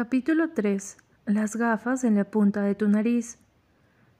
Capítulo 0.00 0.50
3. 0.50 0.96
Las 1.26 1.56
gafas 1.56 2.04
en 2.04 2.14
la 2.14 2.22
punta 2.22 2.62
de 2.62 2.76
tu 2.76 2.86
nariz. 2.86 3.36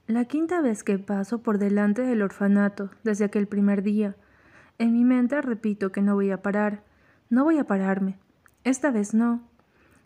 La 0.09 0.25
quinta 0.25 0.61
vez 0.61 0.83
que 0.83 0.99
paso 0.99 1.41
por 1.41 1.59
delante 1.59 2.03
del 2.03 2.23
orfanato 2.23 2.91
desde 3.05 3.27
aquel 3.27 3.47
primer 3.47 3.85
día. 3.85 4.17
En 4.79 4.93
mi 4.93 5.05
mente 5.05 5.41
repito 5.41 5.93
que 5.93 6.03
no 6.03 6.17
voy 6.17 6.33
a 6.33 6.43
parar. 6.43 6.83
No 7.31 7.45
voy 7.45 7.59
a 7.59 7.65
pararme. 7.69 8.19
Esta 8.65 8.91
vez 8.91 9.15
no. 9.15 9.49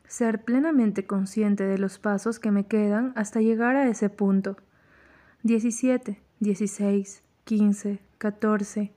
Ser 0.07 0.45
plenamente 0.45 1.07
consciente 1.07 1.65
de 1.65 1.79
los 1.79 1.99
pasos 1.99 2.39
que 2.39 2.51
me 2.51 2.67
quedan 2.67 3.15
hasta 3.17 3.41
llegar 3.41 3.75
a 3.75 3.89
ese 3.89 4.11
punto. 4.11 4.59
17, 5.43 6.21
16, 6.41 7.23
15, 7.45 7.99
14. 8.19 8.93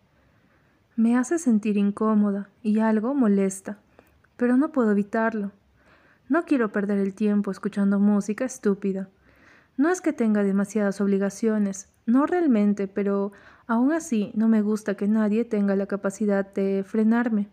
Me 0.98 1.18
hace 1.18 1.40
sentir 1.40 1.78
incómoda 1.78 2.50
y 2.62 2.80
algo 2.80 3.14
molesta, 3.14 3.80
pero 4.36 4.58
no 4.58 4.74
puedo 4.74 4.92
evitarlo. 4.92 5.54
No 6.28 6.44
quiero 6.46 6.72
perder 6.72 6.98
el 6.98 7.14
tiempo 7.14 7.52
escuchando 7.52 8.00
música 8.00 8.46
estúpida. 8.46 9.10
No 9.78 9.90
es 9.90 10.02
que 10.02 10.12
tenga 10.12 10.42
demasiadas 10.42 11.00
obligaciones, 11.00 11.88
no 12.08 12.26
realmente, 12.26 12.88
pero 12.88 13.32
aún 13.68 13.94
así 13.94 14.32
no 14.34 14.48
me 14.48 14.64
gusta 14.64 14.96
que 14.96 15.08
nadie 15.08 15.46
tenga 15.46 15.76
la 15.76 15.86
capacidad 15.86 16.52
de 16.52 16.84
frenarme. 16.84 17.48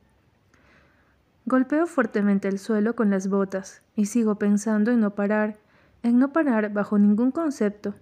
Golpeo 1.45 1.87
fuertemente 1.87 2.49
el 2.49 2.59
suelo 2.59 2.97
con 2.97 3.11
las 3.11 3.29
botas 3.29 3.83
y 3.95 4.07
sigo 4.07 4.37
pensando 4.37 4.91
en 4.91 5.01
no 5.01 5.15
parar, 5.15 5.59
en 6.03 6.19
no 6.19 6.33
parar 6.33 6.73
bajo 6.73 6.99
ningún 6.99 7.31
concepto, 7.31 7.95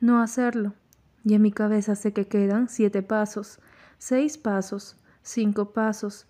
no 0.00 0.20
hacerlo. 0.20 0.74
Y 1.24 1.34
en 1.34 1.42
mi 1.42 1.52
cabeza 1.52 1.94
sé 1.94 2.12
que 2.12 2.26
quedan 2.26 2.68
siete 2.68 3.02
pasos, 3.02 3.60
seis 3.98 4.36
pasos, 4.36 4.96
cinco 5.22 5.72
pasos, 5.72 6.26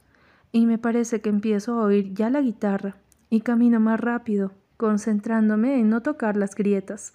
y 0.53 0.67
me 0.67 0.77
parece 0.77 1.23
que 1.23 1.31
empiezo 1.31 1.81
a 1.81 1.85
oír 1.85 2.13
ya 2.13 2.29
la 2.29 2.43
guitarra 2.43 2.97
y 3.31 3.41
camino 3.41 3.81
más 3.81 4.01
rápido, 4.01 4.53
concentrándome 4.77 5.79
en 5.79 5.91
no 5.91 6.03
tocar 6.03 6.37
las 6.37 6.55
grietas. 6.55 7.13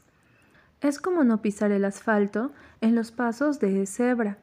Es 0.82 1.00
como 1.00 1.24
no 1.24 1.42
pisar 1.42 1.72
el 1.72 1.86
asfalto 1.86 2.52
en 2.82 2.96
los 2.96 3.12
pasos 3.12 3.60
de 3.60 3.86
cebra. 3.86 4.38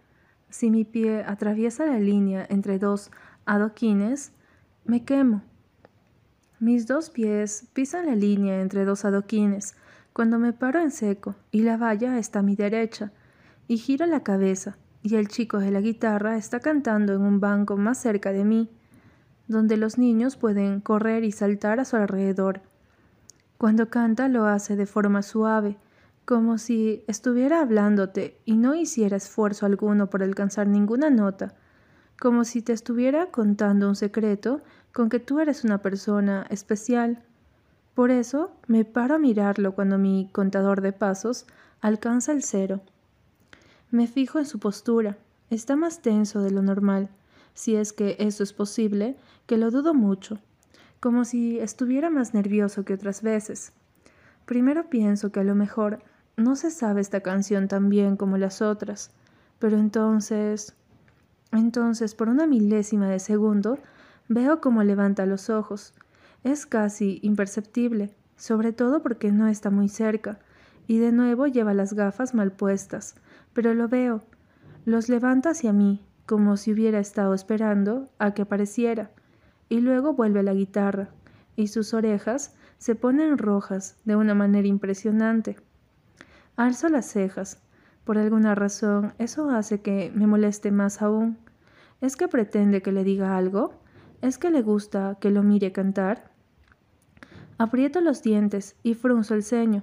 Si 0.49 0.71
mi 0.71 0.85
pie 0.85 1.23
atraviesa 1.23 1.87
la 1.87 1.99
línea 1.99 2.47
entre 2.49 2.79
dos 2.79 3.11
adoquines, 3.45 4.33
me 4.85 5.05
quemo. 5.05 5.43
Mis 6.59 6.87
dos 6.87 7.11
pies 7.11 7.69
pisan 7.73 8.07
la 8.07 8.15
línea 8.15 8.61
entre 8.61 8.85
dos 8.85 9.05
adoquines 9.05 9.77
cuando 10.13 10.39
me 10.39 10.53
paro 10.53 10.81
en 10.81 10.91
seco 10.91 11.35
y 11.51 11.63
la 11.63 11.77
valla 11.77 12.19
está 12.19 12.41
a 12.41 12.43
mi 12.43 12.57
derecha 12.57 13.13
y 13.69 13.79
giro 13.79 14.07
la 14.07 14.23
cabeza 14.23 14.77
y 15.03 15.15
el 15.15 15.29
chico 15.29 15.59
de 15.59 15.71
la 15.71 15.81
guitarra 15.81 16.37
está 16.37 16.61
cantando 16.61 17.15
en 17.15 17.23
un 17.23 17.41
banco 17.41 17.77
más 17.77 17.99
cerca 17.99 18.33
de 18.33 18.45
mí 18.45 18.69
donde 19.51 19.77
los 19.77 19.99
niños 19.99 20.37
pueden 20.37 20.81
correr 20.81 21.25
y 21.25 21.33
saltar 21.33 21.81
a 21.81 21.85
su 21.85 21.97
alrededor. 21.97 22.61
Cuando 23.59 23.91
canta 23.91 24.29
lo 24.29 24.47
hace 24.47 24.77
de 24.77 24.87
forma 24.87 25.23
suave, 25.23 25.77
como 26.25 26.57
si 26.57 27.03
estuviera 27.09 27.61
hablándote 27.61 28.39
y 28.45 28.57
no 28.57 28.77
hiciera 28.77 29.17
esfuerzo 29.17 29.67
alguno 29.67 30.09
por 30.09 30.23
alcanzar 30.23 30.69
ninguna 30.69 31.11
nota, 31.11 31.57
como 32.21 32.45
si 32.45 32.63
te 32.63 32.73
estuviera 32.73 33.33
contando 33.33 33.89
un 33.89 33.97
secreto 33.97 34.61
con 34.93 35.09
que 35.09 35.19
tú 35.19 35.41
eres 35.41 35.65
una 35.65 35.79
persona 35.79 36.47
especial. 36.49 37.25
Por 37.95 38.13
eso 38.13 38.53
me 38.69 38.85
paro 38.85 39.17
a 39.17 39.19
mirarlo 39.19 39.75
cuando 39.75 39.99
mi 39.99 40.31
contador 40.33 40.81
de 40.81 40.93
pasos 40.93 41.47
alcanza 41.81 42.31
el 42.31 42.45
cero. 42.45 42.83
Me 43.91 44.07
fijo 44.07 44.39
en 44.39 44.47
su 44.47 44.61
postura, 44.61 45.19
está 45.51 45.75
más 45.75 46.03
tenso 46.03 46.41
de 46.41 46.53
lo 46.53 46.63
normal 46.63 47.09
si 47.55 47.77
es 47.77 47.93
que 47.93 48.17
eso 48.19 48.43
es 48.43 48.53
posible, 48.53 49.17
que 49.47 49.57
lo 49.57 49.71
dudo 49.71 49.95
mucho, 49.95 50.39
como 51.01 51.25
si 51.25 51.59
estuviera 51.59 52.11
más 52.11 52.35
nervioso 52.35 52.85
que 52.85 52.95
otras 52.95 53.23
veces. 53.23 53.73
Primero 54.47 54.89
pienso 54.89 55.33
que 55.33 55.41
a 55.41 55.45
lo 55.45 55.55
mejor 55.55 56.03
no 56.37 56.57
se 56.57 56.71
sabe 56.71 57.01
esta 57.01 57.21
canción 57.21 57.69
tan 57.69 57.89
bien 57.89 58.17
como 58.17 58.37
las 58.37 58.63
otras, 58.63 59.11
pero 59.59 59.79
entonces... 59.79 60.75
Entonces, 61.53 62.15
por 62.15 62.29
una 62.29 62.47
milésima 62.47 63.09
de 63.09 63.19
segundo, 63.19 63.79
veo 64.29 64.61
cómo 64.61 64.85
levanta 64.85 65.27
los 65.27 65.51
ojos. 65.51 65.95
Es 66.45 66.65
casi 66.65 67.19
imperceptible, 67.23 68.15
sobre 68.37 68.73
todo 68.73 69.03
porque 69.03 69.33
no 69.33 69.49
está 69.49 69.71
muy 69.71 69.89
cerca, 69.89 70.39
y 70.87 70.99
de 70.99 71.11
nuevo 71.13 71.47
lleva 71.47 71.75
las 71.75 71.93
gafas 71.93 72.35
mal 72.35 72.53
puestas, 72.53 73.17
pero 73.53 73.75
lo 73.75 73.89
veo. 73.89 74.23
Los 74.85 75.09
levanta 75.09 75.51
hacia 75.51 75.73
mí, 75.73 76.01
como 76.31 76.57
si 76.57 76.73
hubiera 76.73 77.01
estado 77.01 77.35
esperando 77.35 78.09
a 78.21 78.35
que 78.35 78.43
apareciera, 78.43 79.11
y 79.69 79.81
luego 79.81 80.13
vuelve 80.13 80.45
la 80.45 80.55
guitarra, 80.55 81.09
y 81.57 81.67
sus 81.67 81.93
orejas 81.93 82.55
se 82.79 82.95
ponen 82.95 83.37
rojas 83.37 83.97
de 84.05 84.15
una 84.15 84.33
manera 84.33 84.69
impresionante. 84.69 85.57
Alzo 86.55 86.89
las 86.89 87.07
cejas. 87.07 87.61
Por 88.05 88.17
alguna 88.17 88.55
razón, 88.55 89.13
eso 89.19 89.51
hace 89.51 89.81
que 89.81 90.13
me 90.15 90.29
moleste 90.29 90.71
más 90.71 91.03
aún. 91.03 91.37
¿Es 92.01 92.15
que 92.15 92.29
pretende 92.29 92.81
que 92.81 92.93
le 92.93 93.03
diga 93.03 93.37
algo? 93.37 93.75
¿Es 94.23 94.39
que 94.39 94.53
le 94.53 94.63
gusta 94.63 95.19
que 95.21 95.31
lo 95.31 95.43
mire 95.43 95.73
cantar? 95.73 96.31
Aprieto 97.59 98.01
los 98.01 98.23
dientes 98.23 98.77
y 98.85 98.95
frunzo 98.95 99.35
el 99.35 99.43
ceño. 99.43 99.83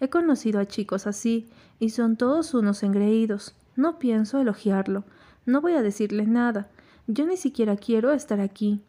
He 0.00 0.08
conocido 0.08 0.60
a 0.60 0.64
chicos 0.64 1.06
así, 1.06 1.50
y 1.78 1.90
son 1.90 2.16
todos 2.16 2.54
unos 2.54 2.82
engreídos. 2.82 3.54
No 3.76 3.98
pienso 3.98 4.40
elogiarlo, 4.40 5.04
no 5.46 5.60
voy 5.60 5.74
a 5.74 5.82
decirle 5.82 6.26
nada. 6.26 6.68
Yo 7.06 7.26
ni 7.26 7.36
siquiera 7.36 7.76
quiero 7.76 8.12
estar 8.12 8.40
aquí. 8.40 8.82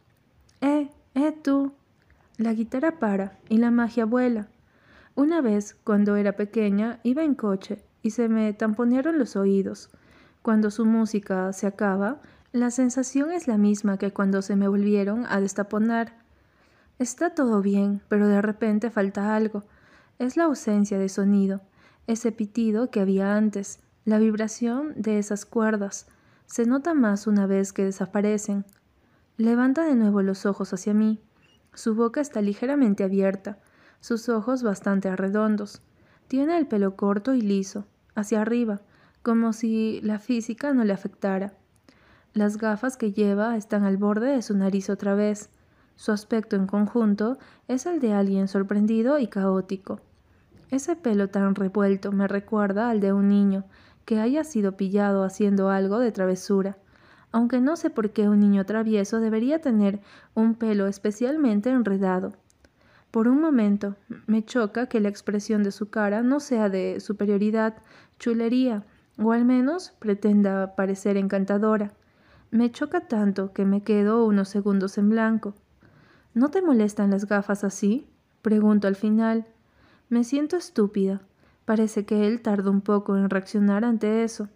Eh, 0.62 0.90
eh, 1.14 1.32
tú. 1.32 1.74
La 2.38 2.54
guitarra 2.54 3.00
para 3.00 3.38
y 3.50 3.58
la 3.58 3.72
magia 3.72 4.06
vuela. 4.06 4.48
Una 5.16 5.42
vez, 5.42 5.76
cuando 5.84 6.16
era 6.18 6.34
pequeña, 6.34 7.00
iba 7.04 7.24
en 7.24 7.36
coche 7.36 7.84
y 8.02 8.12
se 8.12 8.28
me 8.28 8.54
tamponearon 8.54 9.18
los 9.18 9.36
oídos. 9.36 9.90
Cuando 10.42 10.70
su 10.70 10.86
música 10.86 11.52
se 11.54 11.68
acaba, 11.68 12.22
la 12.52 12.72
sensación 12.72 13.32
es 13.32 13.48
la 13.48 13.58
misma 13.58 13.98
que 13.98 14.12
cuando 14.12 14.42
se 14.42 14.56
me 14.56 14.68
volvieron 14.68 15.26
a 15.28 15.40
destaponar. 15.42 16.18
Está 17.00 17.32
todo 17.32 17.62
bien, 17.62 18.02
pero 18.08 18.28
de 18.28 18.42
repente 18.42 18.90
falta 18.90 19.36
algo. 19.36 19.64
Es 20.20 20.38
la 20.38 20.46
ausencia 20.46 20.98
de 21.00 21.10
sonido, 21.10 21.62
ese 22.08 22.32
pitido 22.32 22.92
que 22.92 23.02
había 23.02 23.36
antes, 23.36 23.80
la 24.06 24.20
vibración 24.20 24.94
de 24.96 25.18
esas 25.18 25.46
cuerdas, 25.46 26.08
se 26.46 26.66
nota 26.66 26.94
más 26.94 27.28
una 27.28 27.48
vez 27.48 27.74
que 27.74 27.84
desaparecen. 27.84 28.66
Levanta 29.38 29.86
de 29.86 29.96
nuevo 29.96 30.22
los 30.22 30.46
ojos 30.46 30.74
hacia 30.74 30.94
mí. 30.94 31.20
Su 31.74 31.96
boca 31.96 32.22
está 32.22 32.42
ligeramente 32.42 33.04
abierta, 33.04 33.60
sus 34.00 34.30
ojos 34.30 34.64
bastante 34.64 35.14
redondos. 35.16 35.82
Tiene 36.28 36.58
el 36.58 36.68
pelo 36.68 36.96
corto 36.96 37.34
y 37.34 37.42
liso, 37.42 37.86
hacia 38.14 38.42
arriba, 38.42 38.82
como 39.24 39.54
si 39.54 40.00
la 40.02 40.20
física 40.20 40.74
no 40.74 40.86
le 40.86 40.94
afectara. 40.94 41.54
Las 42.34 42.58
gafas 42.58 42.98
que 42.98 43.12
lleva 43.12 43.58
están 43.58 43.84
al 43.84 43.98
borde 43.98 44.28
de 44.28 44.42
su 44.42 44.56
nariz 44.56 44.90
otra 44.90 45.16
vez. 45.16 45.50
Su 45.96 46.12
aspecto 46.12 46.56
en 46.56 46.68
conjunto 46.68 47.38
es 47.68 47.86
el 47.86 48.00
de 48.00 48.14
alguien 48.14 48.48
sorprendido 48.48 49.20
y 49.20 49.28
caótico. 49.28 50.02
Ese 50.70 50.96
pelo 50.96 51.30
tan 51.30 51.56
revuelto 51.56 52.12
me 52.12 52.28
recuerda 52.28 52.90
al 52.90 53.00
de 53.00 53.14
un 53.14 53.30
niño 53.30 53.66
que 54.06 54.20
haya 54.20 54.44
sido 54.44 54.78
pillado 54.78 55.24
haciendo 55.24 55.70
algo 55.70 56.00
de 56.00 56.12
travesura, 56.12 56.78
aunque 57.32 57.60
no 57.60 57.76
sé 57.76 57.90
por 57.90 58.12
qué 58.12 58.30
un 58.30 58.40
niño 58.40 58.66
travieso 58.66 59.20
debería 59.20 59.60
tener 59.60 60.00
un 60.34 60.56
pelo 60.56 60.88
especialmente 60.88 61.70
enredado. 61.70 62.34
Por 63.12 63.28
un 63.28 63.42
momento 63.42 63.96
me 64.28 64.44
choca 64.44 64.88
que 64.88 65.00
la 65.00 65.10
expresión 65.10 65.64
de 65.64 65.72
su 65.72 65.90
cara 65.90 66.22
no 66.22 66.40
sea 66.40 66.70
de 66.70 67.00
superioridad, 67.00 67.76
chulería, 68.20 68.86
o 69.18 69.32
al 69.32 69.46
menos 69.46 69.94
pretenda 70.00 70.76
parecer 70.76 71.18
encantadora. 71.18 71.94
Me 72.52 72.72
choca 72.72 73.02
tanto 73.02 73.54
que 73.54 73.66
me 73.66 73.84
quedo 73.84 74.26
unos 74.26 74.50
segundos 74.50 74.98
en 74.98 75.10
blanco. 75.10 75.56
¿No 76.34 76.52
te 76.52 76.62
molestan 76.62 77.12
las 77.12 77.26
gafas 77.26 77.64
así? 77.64 78.08
Pregunto 78.42 78.88
al 78.88 78.96
final. 78.96 79.46
Me 80.10 80.24
siento 80.24 80.58
estúpida. 80.58 81.22
Parece 81.66 82.06
que 82.06 82.28
él 82.28 82.42
tarda 82.42 82.70
un 82.70 82.82
poco 82.82 83.18
en 83.18 83.30
reaccionar 83.30 83.84
ante 83.84 84.24
eso. 84.24 84.48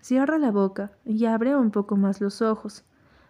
Cierra 0.00 0.38
la 0.38 0.52
boca 0.52 0.92
y 1.04 1.24
abre 1.26 1.56
un 1.56 1.72
poco 1.72 1.96
más 1.96 2.20
los 2.20 2.40
ojos. 2.40 2.84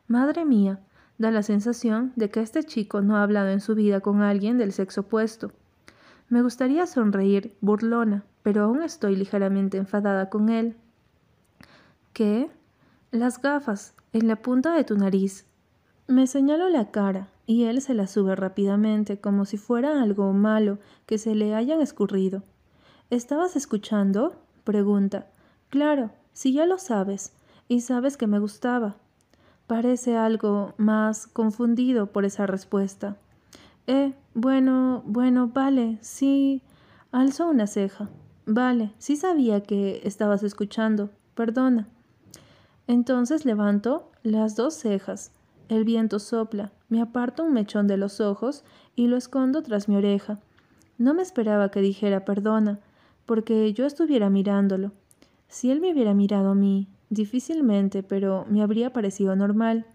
Madre 0.07 0.45
mía, 0.45 0.81
da 1.19 1.31
la 1.31 1.43
sensación 1.43 2.13
de 2.17 2.31
que 2.31 2.41
este 2.41 2.63
chico 2.63 3.01
no 3.01 3.17
ha 3.17 3.23
hablado 3.23 3.49
en 3.49 3.61
su 3.61 3.75
vida 3.75 4.01
con 4.01 4.21
alguien 4.21 4.59
del 4.59 4.73
sexo 4.73 5.03
opuesto. 5.03 5.53
Me 6.29 6.43
gustaría 6.43 6.87
sonreír, 6.87 7.57
burlona, 7.61 8.25
pero 8.43 8.65
aún 8.65 8.83
estoy 8.83 9.17
ligeramente 9.17 9.79
enfadada 9.79 10.29
con 10.29 10.51
él. 10.51 10.77
¿Qué? 12.13 12.51
Las 13.11 13.41
gafas, 13.41 13.95
en 14.13 14.29
la 14.29 14.37
punta 14.37 14.75
de 14.75 14.85
tu 14.85 14.97
nariz. 14.97 15.47
Me 16.09 16.27
señalo 16.27 16.69
la 16.69 16.91
cara 16.91 17.29
y 17.47 17.65
él 17.65 17.81
se 17.81 17.95
la 17.95 18.07
sube 18.07 18.37
rápidamente 18.37 19.21
como 19.21 19.45
si 19.45 19.57
fuera 19.57 20.03
algo 20.03 20.33
malo 20.33 20.79
que 21.07 21.19
se 21.19 21.35
le 21.35 21.55
hayan 21.55 21.81
escurrido. 21.81 22.43
¿Estabas 23.11 23.55
escuchando? 23.55 24.35
pregunta. 24.65 25.29
Claro, 25.71 26.11
si 26.33 26.53
ya 26.53 26.67
lo 26.67 26.77
sabes, 26.77 27.33
y 27.69 27.81
sabes 27.83 28.17
que 28.17 28.27
me 28.27 28.41
gustaba. 28.41 28.97
Parece 29.69 30.17
algo 30.17 30.75
más 30.77 31.29
confundido 31.29 32.07
por 32.09 32.25
esa 32.25 32.47
respuesta. 32.47 33.17
Eh, 33.87 34.13
Bueno, 34.35 35.05
bueno, 35.07 35.49
vale, 35.55 35.99
sí. 36.01 36.63
Alzo 37.13 37.49
una 37.49 37.69
ceja. 37.69 38.11
Vale, 38.45 38.93
sí 38.99 39.17
sabía 39.17 39.63
que 39.63 40.01
estabas 40.03 40.43
escuchando. 40.43 41.11
Perdona. 41.37 41.87
Entonces 42.89 43.45
levanto 43.45 44.11
las 44.25 44.57
dos 44.57 44.75
cejas. 44.75 45.31
El 45.69 45.85
viento 45.85 46.19
sopla, 46.19 46.73
me 46.89 47.01
aparto 47.01 47.45
un 47.45 47.53
mechón 47.53 47.87
de 47.87 47.97
los 47.97 48.21
ojos 48.21 48.65
y 48.97 49.07
lo 49.07 49.17
escondo 49.17 49.63
tras 49.63 49.89
mi 49.89 49.97
oreja. 49.97 50.39
No 50.99 51.15
me 51.15 51.23
esperaba 51.23 51.71
que 51.71 51.81
dijera 51.81 52.25
perdona, 52.25 52.79
porque 53.27 53.73
yo 53.73 53.85
estuviera 53.85 54.31
mirándolo. 54.31 54.93
Si 55.49 55.71
él 55.71 55.81
me 55.81 55.93
hubiera 55.93 56.15
mirado 56.15 56.51
a 56.51 56.55
mí, 56.55 56.89
difícilmente, 57.11 58.03
pero 58.03 58.47
me 58.49 58.63
habría 58.63 58.93
parecido 58.93 59.37
normal. 59.37 59.87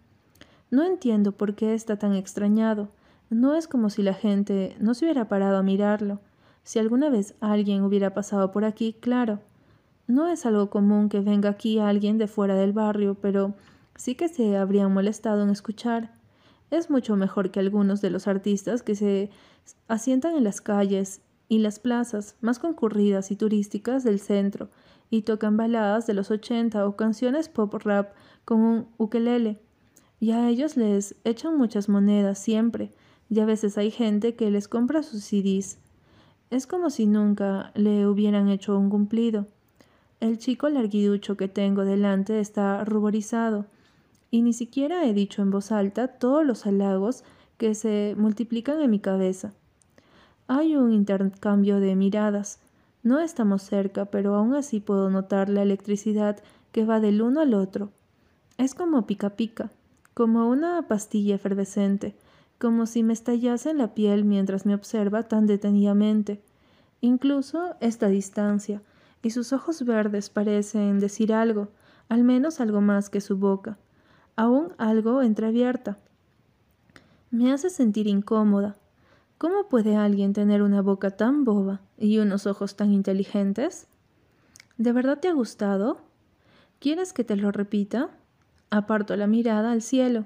No 0.69 0.83
entiendo 0.83 1.31
por 1.31 1.55
qué 1.55 1.73
está 1.73 1.97
tan 1.97 2.13
extrañado. 2.13 2.89
No 3.29 3.55
es 3.55 3.67
como 3.67 3.89
si 3.89 4.03
la 4.03 4.13
gente 4.13 4.75
no 4.79 4.93
se 4.93 5.05
hubiera 5.05 5.27
parado 5.27 5.57
a 5.57 5.63
mirarlo. 5.63 6.19
Si 6.63 6.79
alguna 6.79 7.09
vez 7.09 7.33
alguien 7.39 7.83
hubiera 7.83 8.13
pasado 8.13 8.51
por 8.51 8.65
aquí, 8.65 8.93
claro. 8.93 9.39
No 10.07 10.27
es 10.27 10.45
algo 10.45 10.69
común 10.69 11.09
que 11.09 11.21
venga 11.21 11.49
aquí 11.49 11.79
alguien 11.79 12.17
de 12.17 12.27
fuera 12.27 12.55
del 12.55 12.73
barrio, 12.73 13.15
pero 13.15 13.53
sí 13.95 14.15
que 14.15 14.27
se 14.29 14.57
habrían 14.57 14.93
molestado 14.93 15.43
en 15.43 15.49
escuchar. 15.49 16.13
Es 16.69 16.89
mucho 16.89 17.15
mejor 17.15 17.51
que 17.51 17.59
algunos 17.59 18.01
de 18.01 18.09
los 18.09 18.27
artistas 18.27 18.83
que 18.83 18.95
se 18.95 19.29
asientan 19.87 20.35
en 20.35 20.43
las 20.43 20.61
calles 20.61 21.21
y 21.51 21.59
las 21.59 21.79
plazas 21.79 22.37
más 22.39 22.59
concurridas 22.59 23.29
y 23.29 23.35
turísticas 23.35 24.05
del 24.05 24.21
centro 24.21 24.69
y 25.09 25.23
tocan 25.23 25.57
baladas 25.57 26.07
de 26.07 26.13
los 26.13 26.31
ochenta 26.31 26.87
o 26.87 26.95
canciones 26.95 27.49
pop 27.49 27.73
rap 27.83 28.13
con 28.45 28.61
un 28.61 28.87
ukelele. 28.97 29.59
Y 30.21 30.31
a 30.31 30.47
ellos 30.47 30.77
les 30.77 31.13
echan 31.25 31.57
muchas 31.57 31.89
monedas 31.89 32.39
siempre, 32.39 32.93
y 33.29 33.41
a 33.41 33.45
veces 33.45 33.77
hay 33.77 33.91
gente 33.91 34.33
que 34.35 34.49
les 34.49 34.69
compra 34.69 35.03
sus 35.03 35.25
CDs. 35.25 35.77
Es 36.51 36.67
como 36.67 36.89
si 36.89 37.05
nunca 37.05 37.73
le 37.75 38.07
hubieran 38.07 38.47
hecho 38.47 38.79
un 38.79 38.89
cumplido. 38.89 39.45
El 40.21 40.37
chico 40.37 40.69
larguiducho 40.69 41.35
que 41.35 41.49
tengo 41.49 41.83
delante 41.83 42.39
está 42.39 42.85
ruborizado, 42.85 43.65
y 44.29 44.41
ni 44.41 44.53
siquiera 44.53 45.03
he 45.03 45.13
dicho 45.13 45.41
en 45.41 45.51
voz 45.51 45.73
alta 45.73 46.07
todos 46.07 46.45
los 46.45 46.65
halagos 46.65 47.25
que 47.57 47.75
se 47.75 48.15
multiplican 48.17 48.79
en 48.79 48.89
mi 48.89 49.01
cabeza. 49.01 49.53
Hay 50.47 50.75
un 50.75 50.91
intercambio 50.91 51.79
de 51.79 51.95
miradas. 51.95 52.59
No 53.03 53.19
estamos 53.19 53.63
cerca, 53.63 54.05
pero 54.05 54.35
aún 54.35 54.53
así 54.53 54.79
puedo 54.79 55.09
notar 55.09 55.49
la 55.49 55.61
electricidad 55.61 56.37
que 56.71 56.85
va 56.85 56.99
del 56.99 57.21
uno 57.21 57.41
al 57.41 57.53
otro. 57.53 57.89
Es 58.57 58.75
como 58.75 59.07
pica 59.07 59.31
pica, 59.31 59.71
como 60.13 60.49
una 60.49 60.87
pastilla 60.87 61.35
efervescente, 61.35 62.15
como 62.59 62.85
si 62.85 63.01
me 63.01 63.13
estallase 63.13 63.71
en 63.71 63.79
la 63.79 63.93
piel 63.93 64.23
mientras 64.23 64.65
me 64.65 64.75
observa 64.75 65.23
tan 65.23 65.47
detenidamente. 65.47 66.41
Incluso 67.01 67.75
esta 67.79 68.07
distancia, 68.07 68.81
y 69.23 69.31
sus 69.31 69.53
ojos 69.53 69.83
verdes 69.85 70.29
parecen 70.29 70.99
decir 70.99 71.33
algo, 71.33 71.69
al 72.09 72.23
menos 72.23 72.59
algo 72.59 72.81
más 72.81 73.09
que 73.09 73.21
su 73.21 73.37
boca, 73.37 73.77
aún 74.35 74.73
algo 74.77 75.21
entreabierta. 75.21 75.97
Me 77.29 77.51
hace 77.51 77.69
sentir 77.69 78.07
incómoda. 78.07 78.75
¿Cómo 79.41 79.67
puede 79.69 79.95
alguien 79.95 80.33
tener 80.33 80.61
una 80.61 80.83
boca 80.83 81.09
tan 81.09 81.45
boba 81.45 81.81
y 81.97 82.19
unos 82.19 82.45
ojos 82.45 82.75
tan 82.75 82.93
inteligentes? 82.93 83.87
¿De 84.77 84.91
verdad 84.91 85.17
te 85.19 85.29
ha 85.29 85.33
gustado? 85.33 85.97
¿Quieres 86.77 87.11
que 87.11 87.23
te 87.23 87.35
lo 87.35 87.51
repita? 87.51 88.11
Aparto 88.69 89.15
la 89.15 89.25
mirada 89.25 89.71
al 89.71 89.81
cielo. 89.81 90.25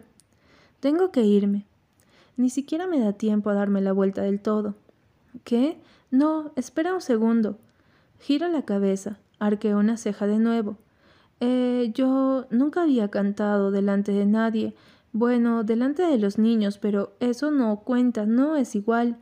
Tengo 0.82 1.14
que 1.14 1.22
irme. 1.22 1.66
Ni 2.36 2.50
siquiera 2.50 2.88
me 2.88 3.00
da 3.00 3.14
tiempo 3.14 3.50
a 3.50 3.54
darme 3.54 3.80
la 3.80 3.94
vuelta 3.94 4.22
del 4.22 4.42
todo. 4.42 4.76
¿Qué? 5.46 5.80
No, 6.12 6.52
espera 6.58 6.94
un 6.94 7.00
segundo. 7.00 7.58
Giro 8.20 8.50
la 8.50 8.64
cabeza, 8.64 9.18
arqueo 9.40 9.80
una 9.80 9.96
ceja 9.96 10.28
de 10.28 10.40
nuevo. 10.40 10.76
Eh, 11.40 11.90
yo 11.94 12.48
nunca 12.50 12.82
había 12.82 13.10
cantado 13.10 13.72
delante 13.72 14.12
de 14.12 14.26
nadie. 14.26 14.76
Bueno, 15.16 15.64
delante 15.64 16.02
de 16.04 16.18
los 16.18 16.38
niños, 16.38 16.78
pero 16.78 17.16
eso 17.22 17.50
no 17.50 17.78
cuenta, 17.86 18.26
no 18.26 18.58
es 18.58 18.76
igual. 18.76 19.18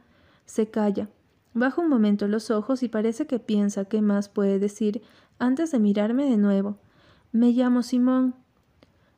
Se 0.48 0.72
calla. 0.72 1.07
Bajo 1.54 1.81
un 1.84 1.88
momento 1.88 2.28
los 2.28 2.50
ojos 2.50 2.81
y 2.81 2.90
parece 2.90 3.28
que 3.28 3.38
piensa 3.38 3.86
qué 3.86 4.01
más 4.01 4.28
puede 4.28 4.57
decir 4.57 5.04
antes 5.38 5.69
de 5.69 5.78
mirarme 5.78 6.28
de 6.28 6.38
nuevo. 6.38 6.78
Me 7.31 7.51
llamo 7.51 7.84
Simón. 7.84 8.34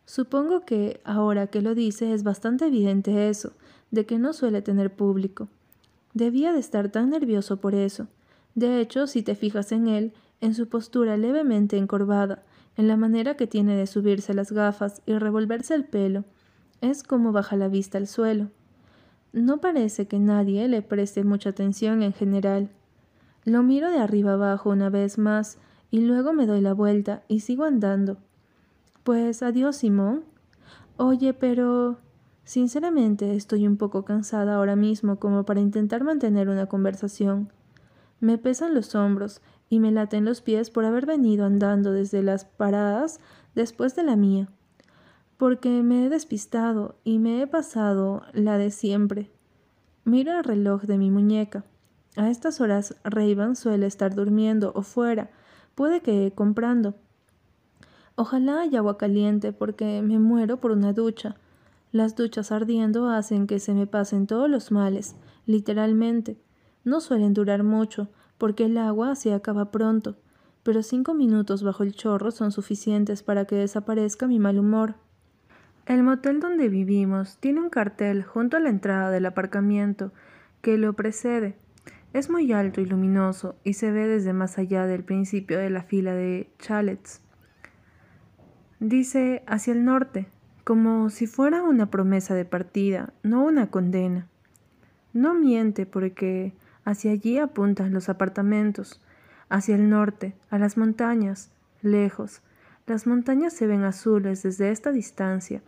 Supongo 0.04 0.66
que, 0.66 1.00
ahora 1.06 1.48
que 1.48 1.62
lo 1.62 1.76
dice, 1.76 2.12
es 2.12 2.24
bastante 2.24 2.66
evidente 2.66 3.30
eso, 3.30 3.54
de 3.92 4.06
que 4.06 4.20
no 4.20 4.34
suele 4.34 4.62
tener 4.62 4.94
público. 4.94 5.48
Debía 6.14 6.52
de 6.52 6.60
estar 6.60 6.90
tan 6.90 7.10
nervioso 7.10 7.56
por 7.56 7.74
eso. 7.74 8.10
De 8.54 8.82
hecho, 8.82 9.08
si 9.08 9.24
te 9.24 9.36
fijas 9.36 9.72
en 9.72 9.88
él, 9.88 10.12
en 10.42 10.54
su 10.54 10.68
postura 10.68 11.16
levemente 11.16 11.78
encorvada, 11.78 12.44
en 12.76 12.90
la 12.90 12.98
manera 12.98 13.38
que 13.38 13.48
tiene 13.48 13.78
de 13.78 13.88
subirse 13.88 14.34
las 14.34 14.52
gafas 14.52 15.02
y 15.06 15.14
revolverse 15.14 15.74
el 15.74 15.86
pelo, 15.86 16.26
es 16.82 17.04
como 17.04 17.32
baja 17.32 17.56
la 17.56 17.68
vista 17.68 17.98
al 17.98 18.08
suelo. 18.08 18.50
No 19.34 19.60
parece 19.60 20.08
que 20.08 20.20
nadie 20.20 20.68
le 20.68 20.82
preste 20.82 21.24
mucha 21.24 21.50
atención 21.50 22.04
en 22.04 22.14
general. 22.14 22.70
Lo 23.44 23.64
miro 23.64 23.92
de 23.92 24.00
arriba 24.00 24.34
abajo 24.34 24.70
una 24.70 24.90
vez 24.90 25.18
más 25.18 25.58
y 25.92 26.02
luego 26.02 26.34
me 26.34 26.46
doy 26.46 26.62
la 26.62 26.74
vuelta 26.74 27.24
y 27.28 27.42
sigo 27.42 27.64
andando. 27.66 28.18
Pues 29.04 29.44
adiós, 29.44 29.78
Simón. 29.78 30.24
Oye, 30.98 31.34
pero... 31.34 32.00
Sinceramente 32.46 33.36
estoy 33.36 33.66
un 33.66 33.76
poco 33.76 34.06
cansada 34.06 34.56
ahora 34.56 34.76
mismo 34.76 35.18
como 35.18 35.46
para 35.46 35.62
intentar 35.62 36.04
mantener 36.04 36.48
una 36.48 36.68
conversación. 36.68 37.52
Me 38.20 38.38
pesan 38.38 38.76
los 38.76 38.94
hombros 38.94 39.42
y 39.68 39.80
me 39.80 39.92
laten 39.92 40.26
los 40.26 40.42
pies 40.42 40.70
por 40.70 40.86
haber 40.86 41.08
venido 41.08 41.44
andando 41.44 41.92
desde 41.92 42.22
las 42.22 42.46
paradas 42.46 43.20
después 43.56 43.96
de 43.96 44.04
la 44.04 44.16
mía, 44.16 44.48
porque 45.38 45.84
me 45.84 46.06
he 46.06 46.10
despistado 46.10 46.96
y 47.04 47.20
me 47.20 47.42
he 47.42 47.48
pasado 47.48 48.24
la 48.34 48.58
de 48.58 48.72
siempre. 48.72 49.32
Miro 50.04 50.38
el 50.38 50.44
reloj 50.44 50.84
de 50.84 50.98
mi 50.98 51.12
muñeca. 51.12 51.66
A 52.16 52.30
estas 52.30 52.62
horas 52.62 52.96
Rayban 53.04 53.56
suele 53.56 53.86
estar 53.88 54.16
durmiendo 54.16 54.72
o 54.76 54.82
fuera, 54.82 55.32
puede 55.76 56.02
que 56.02 56.32
comprando. 56.34 56.96
Ojalá 58.16 58.62
haya 58.62 58.80
agua 58.80 58.98
caliente 58.98 59.52
porque 59.52 60.02
me 60.02 60.20
muero 60.20 60.62
por 60.62 60.72
una 60.72 60.94
ducha. 60.94 61.36
Las 61.92 62.16
duchas 62.16 62.52
ardiendo 62.52 63.10
hacen 63.10 63.48
que 63.48 63.60
se 63.60 63.74
me 63.74 63.88
pasen 63.88 64.28
todos 64.28 64.50
los 64.50 64.72
males, 64.72 65.16
literalmente. 65.46 66.38
No 66.86 67.02
suelen 67.02 67.34
durar 67.34 67.64
mucho, 67.64 68.08
porque 68.38 68.66
el 68.66 68.78
agua 68.78 69.16
se 69.16 69.34
acaba 69.34 69.72
pronto, 69.72 70.16
pero 70.64 70.84
cinco 70.84 71.14
minutos 71.14 71.64
bajo 71.64 71.84
el 71.84 71.94
chorro 71.94 72.32
son 72.32 72.52
suficientes 72.52 73.24
para 73.24 73.46
que 73.46 73.56
desaparezca 73.56 74.28
mi 74.28 74.40
mal 74.40 74.60
humor. 74.60 74.96
El 75.86 76.04
motel 76.04 76.40
donde 76.40 76.70
vivimos 76.70 77.38
tiene 77.40 77.62
un 77.62 77.70
cartel 77.70 78.24
junto 78.24 78.58
a 78.58 78.60
la 78.60 78.70
entrada 78.70 79.12
del 79.12 79.26
aparcamiento 79.26 80.12
que 80.62 80.78
lo 80.78 80.94
precede. 80.94 81.56
Es 82.14 82.30
muy 82.30 82.52
alto 82.54 82.82
y 82.82 82.86
luminoso 82.86 83.56
y 83.64 83.74
se 83.74 83.92
ve 83.92 84.08
desde 84.08 84.34
más 84.34 84.58
allá 84.58 84.88
del 84.88 85.04
principio 85.04 85.60
de 85.60 85.70
la 85.70 85.84
fila 85.84 86.14
de 86.14 86.50
chalets. 86.60 87.22
Dice 88.80 89.44
hacia 89.48 89.74
el 89.74 89.86
norte, 89.86 90.28
como 90.64 91.10
si 91.10 91.28
fuera 91.28 91.64
una 91.64 91.92
promesa 91.92 92.34
de 92.34 92.46
partida, 92.46 93.14
no 93.22 93.44
una 93.44 93.68
condena. 93.68 94.28
No 95.14 95.34
miente 95.34 95.86
porque 95.86 96.54
Hacia 96.86 97.14
allí 97.14 97.40
apuntan 97.40 97.94
los 97.94 98.10
apartamentos, 98.10 99.02
hacia 99.50 99.74
el 99.76 99.90
norte, 99.90 100.36
a 100.52 100.60
las 100.60 100.78
montañas, 100.78 101.50
lejos. 101.82 102.44
Las 102.86 103.08
montañas 103.08 103.54
se 103.54 103.66
ven 103.66 103.84
azules 103.84 104.44
desde 104.44 104.70
esta 104.70 104.92
distancia. 104.92 105.64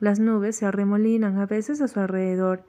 Las 0.00 0.18
nubes 0.18 0.56
se 0.56 0.66
arremolinan 0.66 1.38
a 1.38 1.46
veces 1.46 1.80
a 1.80 1.88
su 1.88 2.00
alrededor, 2.00 2.64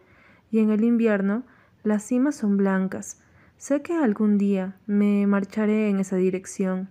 y 0.51 0.59
en 0.59 0.69
el 0.69 0.83
invierno 0.83 1.43
las 1.83 2.03
cimas 2.03 2.35
son 2.35 2.57
blancas. 2.57 3.21
Sé 3.57 3.81
que 3.81 3.95
algún 3.95 4.37
día 4.37 4.75
me 4.85 5.25
marcharé 5.27 5.89
en 5.89 5.99
esa 5.99 6.17
dirección. 6.17 6.89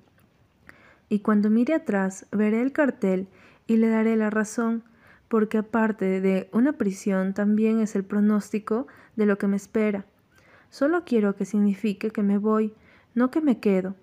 Y 1.08 1.20
cuando 1.20 1.50
mire 1.50 1.74
atrás 1.74 2.26
veré 2.32 2.62
el 2.62 2.72
cartel 2.72 3.28
y 3.66 3.76
le 3.76 3.88
daré 3.88 4.16
la 4.16 4.30
razón, 4.30 4.82
porque 5.28 5.58
aparte 5.58 6.20
de 6.20 6.48
una 6.52 6.72
prisión 6.72 7.34
también 7.34 7.80
es 7.80 7.94
el 7.94 8.04
pronóstico 8.04 8.86
de 9.16 9.26
lo 9.26 9.38
que 9.38 9.46
me 9.46 9.56
espera. 9.56 10.06
Solo 10.70 11.04
quiero 11.04 11.36
que 11.36 11.44
signifique 11.44 12.10
que 12.10 12.22
me 12.22 12.38
voy, 12.38 12.72
no 13.14 13.30
que 13.30 13.40
me 13.40 13.60
quedo. 13.60 13.94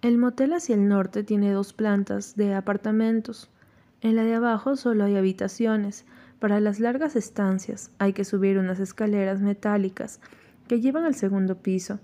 El 0.00 0.16
motel 0.16 0.52
hacia 0.52 0.76
el 0.76 0.88
norte 0.88 1.24
tiene 1.24 1.52
dos 1.52 1.72
plantas 1.72 2.36
de 2.36 2.54
apartamentos. 2.54 3.50
En 4.00 4.14
la 4.14 4.22
de 4.22 4.34
abajo 4.34 4.76
solo 4.76 5.04
hay 5.04 5.16
habitaciones. 5.16 6.06
Para 6.38 6.60
las 6.60 6.78
largas 6.78 7.16
estancias 7.16 7.90
hay 7.98 8.12
que 8.12 8.24
subir 8.24 8.58
unas 8.58 8.78
escaleras 8.78 9.40
metálicas 9.40 10.20
que 10.68 10.80
llevan 10.80 11.04
al 11.04 11.14
segundo 11.14 11.56
piso. 11.56 11.98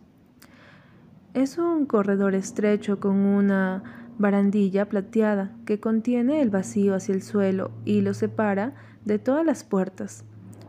Es 1.34 1.58
un 1.58 1.86
corredor 1.86 2.34
estrecho 2.34 2.98
con 2.98 3.16
una 3.16 3.82
barandilla 4.18 4.88
plateada 4.88 5.52
que 5.66 5.80
contiene 5.80 6.40
el 6.40 6.50
vacío 6.50 6.94
hacia 6.94 7.14
el 7.14 7.22
suelo 7.22 7.70
y 7.84 8.00
lo 8.00 8.14
separa 8.14 8.74
de 9.04 9.18
todas 9.18 9.44
las 9.44 9.64
puertas. 9.64 10.24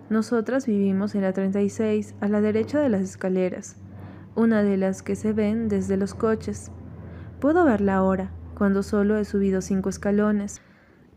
Nosotras 0.10 0.67
vivimos 0.67 1.15
en 1.15 1.22
la 1.22 1.34
36, 1.34 2.15
a 2.20 2.27
la 2.27 2.41
derecha 2.41 2.79
de 2.79 2.89
las 2.89 3.01
escaleras, 3.01 3.77
una 4.36 4.62
de 4.62 4.77
las 4.77 5.01
que 5.01 5.15
se 5.15 5.34
ven 5.34 5.70
desde 5.70 5.98
los 5.98 6.13
coches. 6.13 6.72
Puedo 7.39 7.65
verla 7.65 7.96
ahora, 7.96 8.32
cuando 8.55 8.84
solo 8.84 9.17
he 9.17 9.25
subido 9.25 9.62
cinco 9.62 9.89
escalones. 9.89 10.62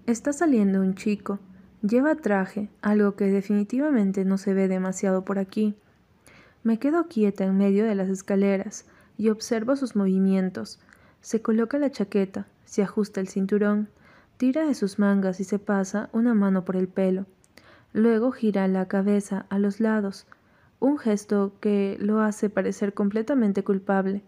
Está 0.08 0.32
saliendo 0.32 0.80
un 0.80 0.94
chico. 0.94 1.38
Lleva 1.82 2.14
traje, 2.14 2.70
algo 2.80 3.14
que 3.14 3.26
definitivamente 3.26 4.24
no 4.24 4.38
se 4.38 4.54
ve 4.54 4.66
demasiado 4.66 5.22
por 5.22 5.38
aquí. 5.38 5.74
Me 6.62 6.78
quedo 6.78 7.08
quieta 7.08 7.44
en 7.44 7.58
medio 7.58 7.84
de 7.84 7.94
las 7.94 8.08
escaleras 8.08 8.86
y 9.18 9.28
observo 9.28 9.76
sus 9.76 9.96
movimientos. 9.96 10.80
Se 11.20 11.42
coloca 11.42 11.76
la 11.76 11.90
chaqueta, 11.90 12.46
se 12.64 12.82
ajusta 12.82 13.20
el 13.20 13.28
cinturón, 13.28 13.90
tira 14.38 14.64
de 14.66 14.74
sus 14.74 14.98
mangas 14.98 15.40
y 15.40 15.44
se 15.44 15.58
pasa 15.58 16.08
una 16.14 16.32
mano 16.32 16.64
por 16.64 16.76
el 16.76 16.88
pelo. 16.88 17.26
Luego 17.92 18.32
gira 18.32 18.66
la 18.66 18.88
cabeza 18.88 19.44
a 19.50 19.58
los 19.58 19.78
lados, 19.78 20.26
un 20.80 20.96
gesto 20.96 21.52
que 21.60 21.98
lo 22.00 22.22
hace 22.22 22.48
parecer 22.48 22.94
completamente 22.94 23.62
culpable. 23.62 24.22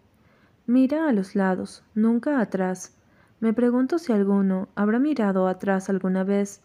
Mira 0.67 1.09
a 1.09 1.11
los 1.11 1.33
lados, 1.35 1.83
nunca 1.95 2.39
atrás. 2.39 2.93
Me 3.41 3.53
pregunto 3.53 3.97
si 3.97 4.13
alguno 4.13 4.69
habrá 4.75 4.99
mirado 4.99 5.47
atrás 5.47 5.89
alguna 5.89 6.23
vez. 6.23 6.61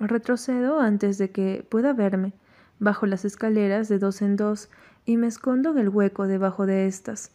Retrocedo 0.00 0.80
antes 0.80 1.16
de 1.16 1.30
que 1.30 1.64
pueda 1.70 1.92
verme, 1.92 2.32
bajo 2.80 3.06
las 3.06 3.24
escaleras 3.24 3.88
de 3.88 4.00
dos 4.00 4.20
en 4.20 4.34
dos, 4.34 4.68
y 5.06 5.16
me 5.16 5.28
escondo 5.28 5.70
en 5.70 5.78
el 5.78 5.88
hueco 5.88 6.26
debajo 6.26 6.66
de 6.66 6.88
estas. 6.88 7.30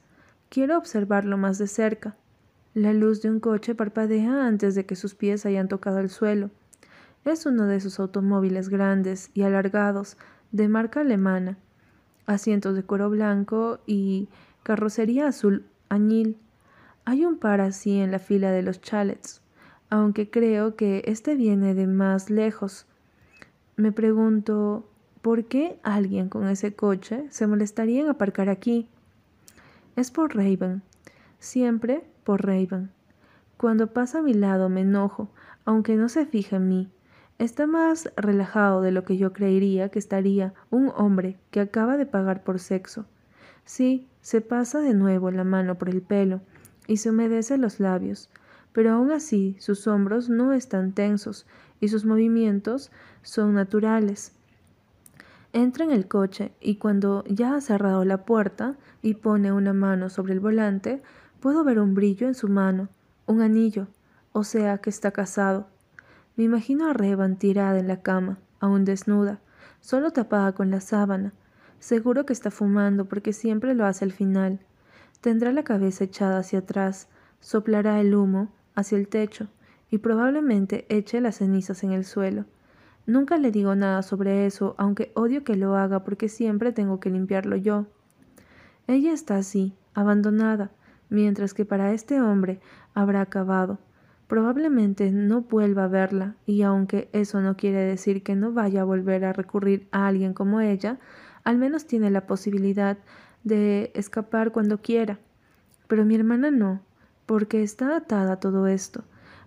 Quiero 0.49 0.77
observarlo 0.77 1.37
más 1.37 1.57
de 1.57 1.67
cerca. 1.67 2.17
La 2.73 2.91
luz 2.91 3.21
de 3.21 3.29
un 3.29 3.39
coche 3.39 3.73
parpadea 3.73 4.45
antes 4.45 4.75
de 4.75 4.85
que 4.85 4.97
sus 4.97 5.15
pies 5.15 5.45
hayan 5.45 5.69
tocado 5.69 5.99
el 5.99 6.09
suelo. 6.09 6.49
Es 7.23 7.45
uno 7.45 7.67
de 7.67 7.77
esos 7.77 8.01
automóviles 8.01 8.67
grandes 8.67 9.31
y 9.33 9.43
alargados 9.43 10.17
de 10.51 10.67
marca 10.67 10.99
alemana, 10.99 11.57
asientos 12.25 12.75
de 12.75 12.83
cuero 12.83 13.09
blanco 13.09 13.79
y 13.85 14.27
carrocería 14.63 15.27
azul 15.27 15.65
añil. 15.87 16.37
Hay 17.09 17.23
un 17.23 17.37
par 17.37 17.61
así 17.61 18.01
en 18.01 18.11
la 18.11 18.19
fila 18.19 18.51
de 18.51 18.61
los 18.61 18.81
chalets, 18.81 19.39
aunque 19.89 20.29
creo 20.29 20.75
que 20.75 21.03
este 21.05 21.35
viene 21.35 21.73
de 21.73 21.87
más 21.87 22.29
lejos. 22.29 22.85
Me 23.77 23.93
pregunto, 23.93 24.85
¿por 25.21 25.45
qué 25.45 25.79
alguien 25.83 26.27
con 26.27 26.49
ese 26.49 26.75
coche 26.75 27.25
se 27.29 27.47
molestaría 27.47 28.01
en 28.01 28.09
aparcar 28.09 28.49
aquí? 28.49 28.89
Es 29.95 30.11
por 30.11 30.35
Raven, 30.35 30.81
siempre 31.39 32.03
por 32.25 32.45
Raven. 32.45 32.91
Cuando 33.55 33.93
pasa 33.93 34.19
a 34.19 34.21
mi 34.21 34.33
lado 34.33 34.67
me 34.67 34.81
enojo, 34.81 35.29
aunque 35.63 35.95
no 35.95 36.09
se 36.09 36.25
fija 36.25 36.57
en 36.57 36.67
mí. 36.67 36.91
Está 37.39 37.67
más 37.67 38.11
relajado 38.17 38.81
de 38.81 38.91
lo 38.91 39.05
que 39.05 39.15
yo 39.15 39.31
creería 39.31 39.87
que 39.87 39.99
estaría 39.99 40.53
un 40.71 40.91
hombre 40.93 41.37
que 41.51 41.61
acaba 41.61 41.95
de 41.95 42.05
pagar 42.05 42.43
por 42.43 42.59
sexo. 42.59 43.05
Sí, 43.63 44.09
se 44.19 44.41
pasa 44.41 44.81
de 44.81 44.93
nuevo 44.93 45.31
la 45.31 45.45
mano 45.45 45.77
por 45.77 45.87
el 45.87 46.01
pelo 46.01 46.41
y 46.87 46.97
se 46.97 47.09
humedece 47.09 47.57
los 47.57 47.79
labios, 47.79 48.29
pero 48.71 48.91
aún 48.91 49.11
así 49.11 49.55
sus 49.59 49.87
hombros 49.87 50.29
no 50.29 50.53
están 50.53 50.93
tensos 50.93 51.45
y 51.79 51.89
sus 51.89 52.05
movimientos 52.05 52.91
son 53.21 53.53
naturales. 53.53 54.31
Entra 55.53 55.85
en 55.85 55.91
el 55.91 56.07
coche 56.07 56.51
y 56.59 56.75
cuando 56.75 57.23
ya 57.25 57.55
ha 57.55 57.61
cerrado 57.61 58.05
la 58.05 58.25
puerta 58.25 58.75
y 59.01 59.15
pone 59.15 59.51
una 59.51 59.73
mano 59.73 60.09
sobre 60.09 60.33
el 60.33 60.39
volante, 60.39 61.01
puedo 61.39 61.63
ver 61.63 61.79
un 61.79 61.93
brillo 61.93 62.27
en 62.27 62.35
su 62.35 62.47
mano, 62.47 62.89
un 63.25 63.41
anillo, 63.41 63.87
o 64.33 64.43
sea 64.43 64.77
que 64.79 64.89
está 64.89 65.11
casado. 65.11 65.67
Me 66.35 66.43
imagino 66.43 66.87
a 66.87 66.93
Revan 66.93 67.37
tirada 67.37 67.79
en 67.79 67.87
la 67.87 68.01
cama, 68.01 68.37
aún 68.59 68.85
desnuda, 68.85 69.39
solo 69.79 70.11
tapada 70.11 70.51
con 70.51 70.69
la 70.69 70.81
sábana. 70.81 71.33
Seguro 71.79 72.25
que 72.25 72.33
está 72.33 72.51
fumando 72.51 73.05
porque 73.05 73.33
siempre 73.33 73.73
lo 73.73 73.85
hace 73.85 74.05
al 74.05 74.11
final. 74.11 74.59
Tendrá 75.21 75.51
la 75.51 75.63
cabeza 75.63 76.03
echada 76.03 76.39
hacia 76.39 76.59
atrás, 76.59 77.09
soplará 77.39 77.99
el 77.99 78.13
humo 78.15 78.51
hacia 78.75 78.97
el 78.97 79.07
techo 79.07 79.47
y 79.89 79.99
probablemente 79.99 80.85
eche 80.89 81.21
las 81.21 81.37
cenizas 81.37 81.83
en 81.83 81.91
el 81.91 82.05
suelo. 82.05 82.45
Nunca 83.05 83.37
le 83.37 83.51
digo 83.51 83.73
nada 83.73 84.03
sobre 84.03 84.45
eso, 84.45 84.75
aunque 84.77 85.11
odio 85.15 85.43
que 85.43 85.55
lo 85.55 85.75
haga 85.75 86.03
porque 86.03 86.27
siempre 86.27 86.73
tengo 86.73 86.99
que 86.99 87.09
limpiarlo 87.09 87.55
yo. 87.55 87.87
Ella 88.85 89.13
está 89.13 89.37
así, 89.37 89.73
abandonada, 89.93 90.71
mientras 91.09 91.53
que 91.53 91.65
para 91.65 91.93
este 91.93 92.21
hombre 92.21 92.59
habrá 92.93 93.21
acabado. 93.21 93.79
Probablemente 94.27 95.09
no 95.11 95.41
vuelva 95.41 95.85
a 95.85 95.87
verla, 95.87 96.35
y 96.45 96.63
aunque 96.63 97.09
eso 97.13 97.39
no 97.39 97.55
quiere 97.55 97.79
decir 97.79 98.23
que 98.23 98.35
no 98.35 98.51
vaya 98.51 98.81
a 98.81 98.85
volver 98.85 99.23
a 99.23 99.31
recurrir 99.31 99.87
a 99.91 100.07
alguien 100.07 100.33
como 100.33 100.59
ella, 100.59 100.99
al 101.45 101.57
menos 101.57 101.85
tiene 101.85 102.11
la 102.11 102.27
posibilidad 102.27 102.97
de 103.47 103.91
escapar 103.95 104.51
cuando 104.51 104.81
quiera. 104.81 105.19
Pero 105.87 106.05
mi 106.05 106.15
hermana 106.15 106.51
no, 106.51 106.81
porque 107.25 107.63
está 107.63 107.95
atada 107.95 108.33
a 108.33 108.39
todo 108.39 108.67
esto, 108.67 109.03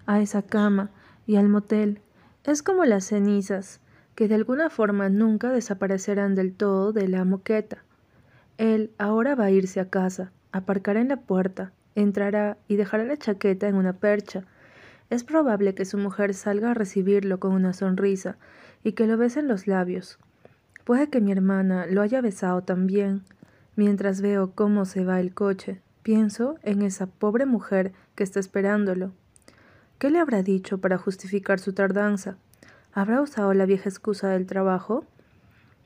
a 0.07 0.21
esa 0.21 0.43
cama 0.43 0.91
y 1.27 1.37
al 1.37 1.49
motel. 1.49 2.01
Es 2.45 2.63
como 2.63 2.85
las 2.85 3.05
cenizas, 3.05 3.81
que 4.15 4.29
de 4.29 4.35
alguna 4.35 4.71
forma 4.71 5.09
nunca 5.09 5.51
desaparecerán 5.51 6.35
del 6.35 6.55
todo 6.55 6.93
de 6.93 7.09
la 7.09 7.25
moqueta. 7.25 7.85
Él 8.59 8.91
ahora 8.99 9.35
va 9.35 9.45
a 9.45 9.51
irse 9.51 9.81
a 9.81 9.89
casa, 9.89 10.33
aparcará 10.53 11.01
en 11.01 11.09
la 11.09 11.17
puerta, 11.17 11.73
entrará 11.95 12.59
y 12.69 12.77
dejará 12.77 13.05
la 13.05 13.17
chaqueta 13.17 13.69
en 13.69 13.77
una 13.77 13.95
percha, 13.95 14.45
es 15.11 15.25
probable 15.25 15.75
que 15.75 15.85
su 15.85 15.99
mujer 15.99 16.35
salga 16.35 16.71
a 16.71 16.75
recibirlo 16.75 17.41
con 17.41 17.53
una 17.53 17.73
sonrisa 17.73 18.37
y 18.85 18.93
que 18.93 19.09
lo 19.09 19.17
bese 19.17 19.41
en 19.41 19.49
los 19.49 19.67
labios. 19.67 20.21
Puede 20.85 21.11
que 21.11 21.21
mi 21.21 21.33
hermana 21.33 21.87
lo 21.87 22.01
haya 22.01 22.21
besado 22.21 22.63
también. 22.63 23.23
Mientras 23.81 24.21
veo 24.21 24.53
cómo 24.55 24.85
se 24.85 25.07
va 25.07 25.21
el 25.21 25.33
coche, 25.33 25.81
pienso 26.03 26.59
en 26.63 26.83
esa 26.83 27.07
pobre 27.07 27.47
mujer 27.47 27.95
que 28.15 28.23
está 28.23 28.39
esperándolo. 28.39 29.13
¿Qué 29.99 30.11
le 30.11 30.19
habrá 30.19 30.43
dicho 30.43 30.83
para 30.83 30.99
justificar 30.99 31.61
su 31.61 31.73
tardanza? 31.73 32.37
¿Habrá 32.93 33.23
usado 33.23 33.55
la 33.55 33.65
vieja 33.65 33.89
excusa 33.89 34.29
del 34.29 34.45
trabajo? 34.45 35.07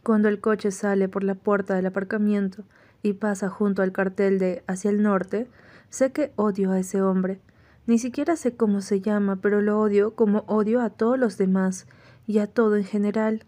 Cuando 0.02 0.28
el 0.28 0.40
coche 0.40 0.72
sale 0.72 1.08
por 1.08 1.22
la 1.22 1.36
puerta 1.36 1.76
del 1.76 1.86
aparcamiento 1.86 2.64
y 3.00 3.12
pasa 3.12 3.48
junto 3.48 3.80
al 3.80 3.92
cartel 3.92 4.40
de 4.40 4.64
hacia 4.66 4.90
el 4.90 5.00
norte, 5.00 5.46
sé 5.88 6.10
que 6.10 6.32
odio 6.34 6.72
a 6.72 6.80
ese 6.80 7.00
hombre 7.00 7.38
ni 7.86 8.00
siquiera 8.00 8.34
sé 8.34 8.56
cómo 8.56 8.80
se 8.80 9.00
llama, 9.00 9.36
pero 9.36 9.60
lo 9.60 9.78
odio 9.78 10.14
como 10.16 10.40
odio 10.48 10.80
a 10.80 10.90
todos 10.90 11.16
los 11.16 11.36
demás 11.36 11.86
y 12.26 12.38
a 12.38 12.46
todo 12.46 12.76
en 12.76 12.84
general. 12.84 13.44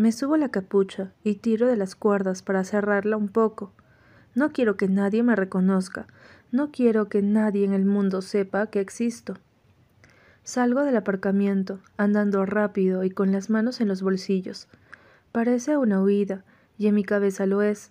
Me 0.00 0.12
subo 0.12 0.38
la 0.38 0.48
capucha 0.48 1.12
y 1.24 1.34
tiro 1.34 1.66
de 1.66 1.76
las 1.76 1.94
cuerdas 1.94 2.40
para 2.40 2.64
cerrarla 2.64 3.18
un 3.18 3.28
poco. 3.28 3.70
No 4.34 4.50
quiero 4.50 4.78
que 4.78 4.88
nadie 4.88 5.22
me 5.22 5.36
reconozca, 5.36 6.06
no 6.50 6.70
quiero 6.70 7.10
que 7.10 7.20
nadie 7.20 7.66
en 7.66 7.74
el 7.74 7.84
mundo 7.84 8.22
sepa 8.22 8.68
que 8.68 8.80
existo. 8.80 9.34
Salgo 10.42 10.84
del 10.84 10.96
aparcamiento, 10.96 11.80
andando 11.98 12.46
rápido 12.46 13.04
y 13.04 13.10
con 13.10 13.30
las 13.30 13.50
manos 13.50 13.82
en 13.82 13.88
los 13.88 14.00
bolsillos. 14.00 14.68
Parece 15.32 15.76
una 15.76 16.02
huida, 16.02 16.44
y 16.78 16.86
en 16.86 16.94
mi 16.94 17.04
cabeza 17.04 17.44
lo 17.44 17.60
es. 17.60 17.90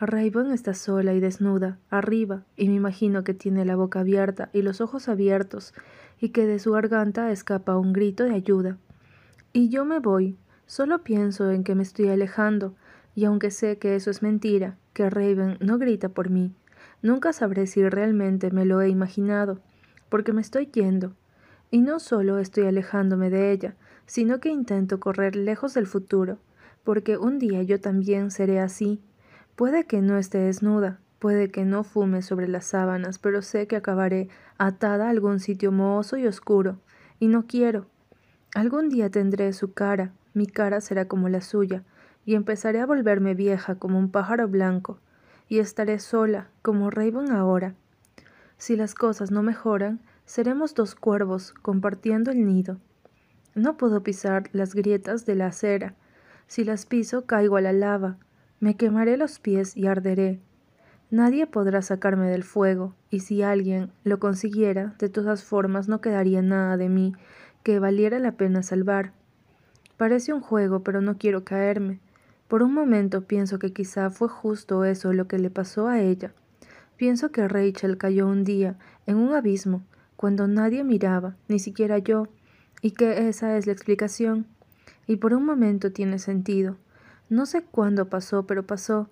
Raven 0.00 0.50
está 0.50 0.74
sola 0.74 1.14
y 1.14 1.20
desnuda, 1.20 1.78
arriba, 1.88 2.42
y 2.56 2.68
me 2.68 2.74
imagino 2.74 3.22
que 3.22 3.32
tiene 3.32 3.64
la 3.64 3.76
boca 3.76 4.00
abierta 4.00 4.50
y 4.52 4.62
los 4.62 4.80
ojos 4.80 5.08
abiertos, 5.08 5.72
y 6.20 6.30
que 6.30 6.48
de 6.48 6.58
su 6.58 6.72
garganta 6.72 7.30
escapa 7.30 7.78
un 7.78 7.92
grito 7.92 8.24
de 8.24 8.34
ayuda. 8.34 8.76
Y 9.52 9.68
yo 9.68 9.84
me 9.84 10.00
voy, 10.00 10.36
solo 10.66 11.02
pienso 11.02 11.50
en 11.50 11.64
que 11.64 11.74
me 11.74 11.82
estoy 11.82 12.08
alejando, 12.08 12.74
y 13.14 13.24
aunque 13.24 13.50
sé 13.50 13.78
que 13.78 13.94
eso 13.94 14.10
es 14.10 14.22
mentira, 14.22 14.76
que 14.92 15.08
Raven 15.10 15.58
no 15.60 15.78
grita 15.78 16.08
por 16.08 16.30
mí, 16.30 16.52
nunca 17.02 17.32
sabré 17.32 17.66
si 17.66 17.88
realmente 17.88 18.50
me 18.50 18.64
lo 18.64 18.80
he 18.80 18.88
imaginado, 18.88 19.60
porque 20.08 20.32
me 20.32 20.40
estoy 20.40 20.66
yendo. 20.66 21.14
Y 21.70 21.80
no 21.80 21.98
solo 21.98 22.38
estoy 22.38 22.66
alejándome 22.66 23.30
de 23.30 23.52
ella, 23.52 23.74
sino 24.06 24.40
que 24.40 24.50
intento 24.50 25.00
correr 25.00 25.36
lejos 25.36 25.74
del 25.74 25.86
futuro, 25.86 26.38
porque 26.82 27.16
un 27.16 27.38
día 27.38 27.62
yo 27.62 27.80
también 27.80 28.30
seré 28.30 28.60
así, 28.60 29.00
Puede 29.56 29.84
que 29.84 30.02
no 30.02 30.18
esté 30.18 30.38
desnuda, 30.38 30.98
puede 31.20 31.48
que 31.48 31.64
no 31.64 31.84
fume 31.84 32.22
sobre 32.22 32.48
las 32.48 32.64
sábanas, 32.64 33.20
pero 33.20 33.40
sé 33.40 33.68
que 33.68 33.76
acabaré 33.76 34.28
atada 34.58 35.06
a 35.06 35.10
algún 35.10 35.38
sitio 35.38 35.70
mohoso 35.70 36.16
y 36.16 36.26
oscuro, 36.26 36.80
y 37.20 37.28
no 37.28 37.46
quiero. 37.46 37.86
Algún 38.56 38.88
día 38.88 39.10
tendré 39.10 39.52
su 39.52 39.72
cara, 39.72 40.12
mi 40.34 40.46
cara 40.46 40.80
será 40.80 41.06
como 41.06 41.28
la 41.28 41.40
suya, 41.40 41.84
y 42.26 42.34
empezaré 42.34 42.80
a 42.80 42.86
volverme 42.86 43.34
vieja 43.34 43.76
como 43.76 43.98
un 43.98 44.10
pájaro 44.10 44.48
blanco, 44.48 44.98
y 45.48 45.58
estaré 45.58 45.98
sola, 45.98 46.48
como 46.62 46.90
Raven 46.90 47.30
ahora. 47.30 47.74
Si 48.58 48.76
las 48.76 48.94
cosas 48.94 49.30
no 49.30 49.42
mejoran, 49.42 50.00
seremos 50.24 50.74
dos 50.74 50.94
cuervos 50.94 51.52
compartiendo 51.62 52.30
el 52.30 52.46
nido. 52.46 52.78
No 53.54 53.76
puedo 53.76 54.02
pisar 54.02 54.48
las 54.52 54.74
grietas 54.74 55.26
de 55.26 55.34
la 55.34 55.46
acera. 55.46 55.94
Si 56.46 56.64
las 56.64 56.86
piso, 56.86 57.26
caigo 57.26 57.56
a 57.56 57.60
la 57.60 57.72
lava, 57.72 58.18
me 58.58 58.76
quemaré 58.76 59.16
los 59.16 59.38
pies 59.38 59.76
y 59.76 59.86
arderé. 59.86 60.40
Nadie 61.10 61.46
podrá 61.46 61.82
sacarme 61.82 62.28
del 62.28 62.42
fuego, 62.42 62.94
y 63.10 63.20
si 63.20 63.42
alguien 63.42 63.92
lo 64.02 64.18
consiguiera, 64.18 64.94
de 64.98 65.08
todas 65.08 65.44
formas 65.44 65.86
no 65.88 66.00
quedaría 66.00 66.42
nada 66.42 66.76
de 66.76 66.88
mí 66.88 67.14
que 67.62 67.78
valiera 67.78 68.18
la 68.18 68.32
pena 68.32 68.62
salvar. 68.62 69.12
Parece 69.96 70.32
un 70.32 70.40
juego, 70.40 70.82
pero 70.82 71.00
no 71.00 71.16
quiero 71.18 71.44
caerme. 71.44 72.00
Por 72.48 72.62
un 72.62 72.74
momento 72.74 73.22
pienso 73.22 73.58
que 73.58 73.72
quizá 73.72 74.10
fue 74.10 74.28
justo 74.28 74.84
eso 74.84 75.12
lo 75.12 75.26
que 75.28 75.38
le 75.38 75.50
pasó 75.50 75.88
a 75.88 76.00
ella. 76.00 76.32
Pienso 76.96 77.30
que 77.32 77.48
Rachel 77.48 77.96
cayó 77.96 78.26
un 78.26 78.44
día 78.44 78.76
en 79.06 79.16
un 79.16 79.34
abismo, 79.34 79.82
cuando 80.16 80.46
nadie 80.46 80.84
miraba, 80.84 81.36
ni 81.48 81.58
siquiera 81.58 81.98
yo, 81.98 82.28
y 82.82 82.92
que 82.92 83.28
esa 83.28 83.56
es 83.56 83.66
la 83.66 83.72
explicación. 83.72 84.46
Y 85.06 85.16
por 85.16 85.34
un 85.34 85.44
momento 85.44 85.92
tiene 85.92 86.18
sentido. 86.18 86.76
No 87.28 87.46
sé 87.46 87.62
cuándo 87.62 88.08
pasó, 88.08 88.46
pero 88.46 88.64
pasó. 88.64 89.08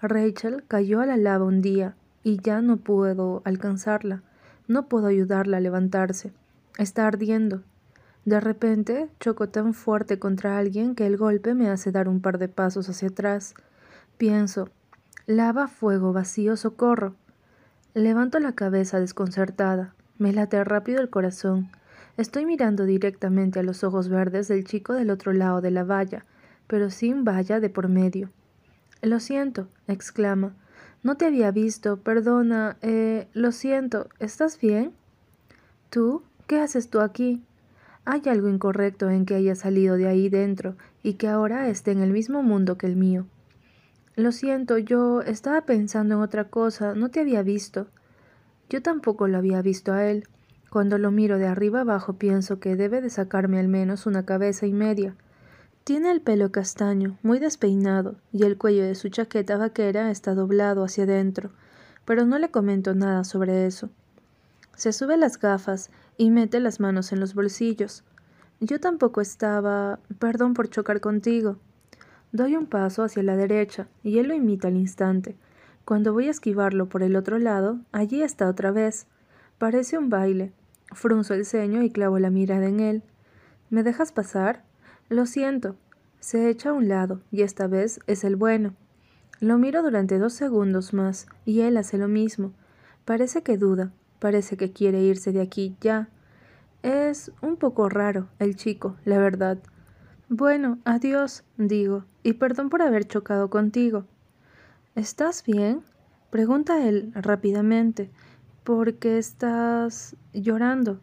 Rachel 0.00 0.64
cayó 0.66 1.00
a 1.00 1.06
la 1.06 1.16
lava 1.16 1.44
un 1.44 1.62
día, 1.62 1.94
y 2.22 2.40
ya 2.40 2.60
no 2.60 2.78
puedo 2.78 3.42
alcanzarla. 3.44 4.22
No 4.68 4.88
puedo 4.88 5.06
ayudarla 5.06 5.58
a 5.58 5.60
levantarse. 5.60 6.32
Está 6.78 7.06
ardiendo. 7.06 7.62
De 8.26 8.40
repente 8.40 9.08
choco 9.20 9.48
tan 9.48 9.72
fuerte 9.72 10.18
contra 10.18 10.58
alguien 10.58 10.96
que 10.96 11.06
el 11.06 11.16
golpe 11.16 11.54
me 11.54 11.70
hace 11.70 11.92
dar 11.92 12.08
un 12.08 12.20
par 12.20 12.38
de 12.38 12.48
pasos 12.48 12.88
hacia 12.88 13.08
atrás. 13.08 13.54
Pienso, 14.18 14.68
lava, 15.26 15.68
fuego, 15.68 16.12
vacío, 16.12 16.56
socorro. 16.56 17.14
Levanto 17.94 18.40
la 18.40 18.52
cabeza 18.52 18.98
desconcertada. 18.98 19.94
Me 20.18 20.32
late 20.32 20.64
rápido 20.64 21.00
el 21.00 21.08
corazón. 21.08 21.70
Estoy 22.16 22.46
mirando 22.46 22.84
directamente 22.84 23.60
a 23.60 23.62
los 23.62 23.84
ojos 23.84 24.08
verdes 24.08 24.48
del 24.48 24.64
chico 24.64 24.94
del 24.94 25.10
otro 25.10 25.32
lado 25.32 25.60
de 25.60 25.70
la 25.70 25.84
valla, 25.84 26.24
pero 26.66 26.90
sin 26.90 27.22
valla 27.22 27.60
de 27.60 27.70
por 27.70 27.88
medio. 27.88 28.30
Lo 29.02 29.20
siento, 29.20 29.68
exclama. 29.86 30.52
No 31.04 31.16
te 31.16 31.26
había 31.26 31.52
visto, 31.52 31.98
perdona, 31.98 32.76
eh, 32.82 33.28
lo 33.34 33.52
siento, 33.52 34.08
¿estás 34.18 34.60
bien? 34.60 34.94
¿Tú? 35.90 36.24
¿Qué 36.48 36.58
haces 36.58 36.90
tú 36.90 36.98
aquí? 36.98 37.44
Hay 38.08 38.22
algo 38.26 38.48
incorrecto 38.48 39.10
en 39.10 39.26
que 39.26 39.34
haya 39.34 39.56
salido 39.56 39.96
de 39.96 40.06
ahí 40.06 40.28
dentro 40.28 40.76
y 41.02 41.14
que 41.14 41.26
ahora 41.26 41.68
esté 41.68 41.90
en 41.90 42.00
el 42.00 42.12
mismo 42.12 42.44
mundo 42.44 42.78
que 42.78 42.86
el 42.86 42.94
mío. 42.94 43.26
Lo 44.14 44.30
siento, 44.30 44.78
yo 44.78 45.22
estaba 45.22 45.62
pensando 45.62 46.14
en 46.14 46.20
otra 46.20 46.44
cosa, 46.44 46.94
no 46.94 47.10
te 47.10 47.18
había 47.18 47.42
visto. 47.42 47.88
Yo 48.70 48.80
tampoco 48.80 49.26
lo 49.26 49.38
había 49.38 49.60
visto 49.60 49.92
a 49.92 50.06
él. 50.06 50.22
Cuando 50.70 50.98
lo 50.98 51.10
miro 51.10 51.36
de 51.38 51.48
arriba 51.48 51.80
abajo 51.80 52.12
pienso 52.12 52.60
que 52.60 52.76
debe 52.76 53.00
de 53.00 53.10
sacarme 53.10 53.58
al 53.58 53.66
menos 53.66 54.06
una 54.06 54.24
cabeza 54.24 54.66
y 54.66 54.72
media. 54.72 55.16
Tiene 55.82 56.12
el 56.12 56.20
pelo 56.20 56.52
castaño, 56.52 57.18
muy 57.24 57.40
despeinado, 57.40 58.16
y 58.32 58.44
el 58.44 58.56
cuello 58.56 58.84
de 58.84 58.94
su 58.94 59.08
chaqueta 59.08 59.56
vaquera 59.56 60.12
está 60.12 60.34
doblado 60.34 60.84
hacia 60.84 61.04
adentro, 61.04 61.50
pero 62.04 62.24
no 62.24 62.38
le 62.38 62.50
comento 62.50 62.94
nada 62.94 63.24
sobre 63.24 63.66
eso. 63.66 63.90
Se 64.76 64.92
sube 64.92 65.16
las 65.16 65.40
gafas 65.40 65.90
y 66.18 66.30
mete 66.30 66.60
las 66.60 66.80
manos 66.80 67.10
en 67.12 67.18
los 67.18 67.34
bolsillos. 67.34 68.04
Yo 68.60 68.78
tampoco 68.78 69.22
estaba. 69.22 70.00
Perdón 70.18 70.52
por 70.52 70.68
chocar 70.68 71.00
contigo. 71.00 71.56
Doy 72.30 72.56
un 72.56 72.66
paso 72.66 73.02
hacia 73.02 73.22
la 73.22 73.36
derecha 73.36 73.88
y 74.02 74.18
él 74.18 74.28
lo 74.28 74.34
imita 74.34 74.68
al 74.68 74.76
instante. 74.76 75.34
Cuando 75.86 76.12
voy 76.12 76.28
a 76.28 76.30
esquivarlo 76.30 76.90
por 76.90 77.02
el 77.02 77.16
otro 77.16 77.38
lado, 77.38 77.78
allí 77.90 78.22
está 78.22 78.48
otra 78.48 78.70
vez. 78.70 79.06
Parece 79.56 79.96
un 79.96 80.10
baile. 80.10 80.52
Frunzo 80.92 81.32
el 81.32 81.46
ceño 81.46 81.82
y 81.82 81.90
clavo 81.90 82.18
la 82.18 82.28
mirada 82.28 82.66
en 82.66 82.80
él. 82.80 83.02
¿Me 83.70 83.82
dejas 83.82 84.12
pasar? 84.12 84.62
Lo 85.08 85.24
siento. 85.24 85.76
Se 86.20 86.50
echa 86.50 86.70
a 86.70 86.72
un 86.74 86.88
lado, 86.88 87.22
y 87.30 87.42
esta 87.42 87.66
vez 87.66 88.00
es 88.06 88.24
el 88.24 88.36
bueno. 88.36 88.74
Lo 89.40 89.58
miro 89.58 89.82
durante 89.82 90.18
dos 90.18 90.34
segundos 90.34 90.92
más, 90.92 91.26
y 91.44 91.60
él 91.62 91.76
hace 91.76 91.98
lo 91.98 92.08
mismo. 92.08 92.52
Parece 93.04 93.42
que 93.42 93.56
duda, 93.56 93.92
Parece 94.18 94.56
que 94.56 94.72
quiere 94.72 95.00
irse 95.02 95.32
de 95.32 95.40
aquí 95.40 95.76
ya. 95.80 96.08
Es 96.82 97.32
un 97.42 97.56
poco 97.56 97.88
raro 97.88 98.28
el 98.38 98.56
chico, 98.56 98.96
la 99.04 99.18
verdad. 99.18 99.58
Bueno, 100.28 100.78
adiós, 100.84 101.44
digo, 101.56 102.04
y 102.22 102.34
perdón 102.34 102.68
por 102.68 102.82
haber 102.82 103.06
chocado 103.06 103.50
contigo. 103.50 104.06
¿Estás 104.94 105.44
bien? 105.44 105.82
pregunta 106.30 106.86
él 106.86 107.12
rápidamente. 107.14 108.10
¿Por 108.64 108.94
qué 108.94 109.18
estás 109.18 110.16
llorando? 110.32 111.00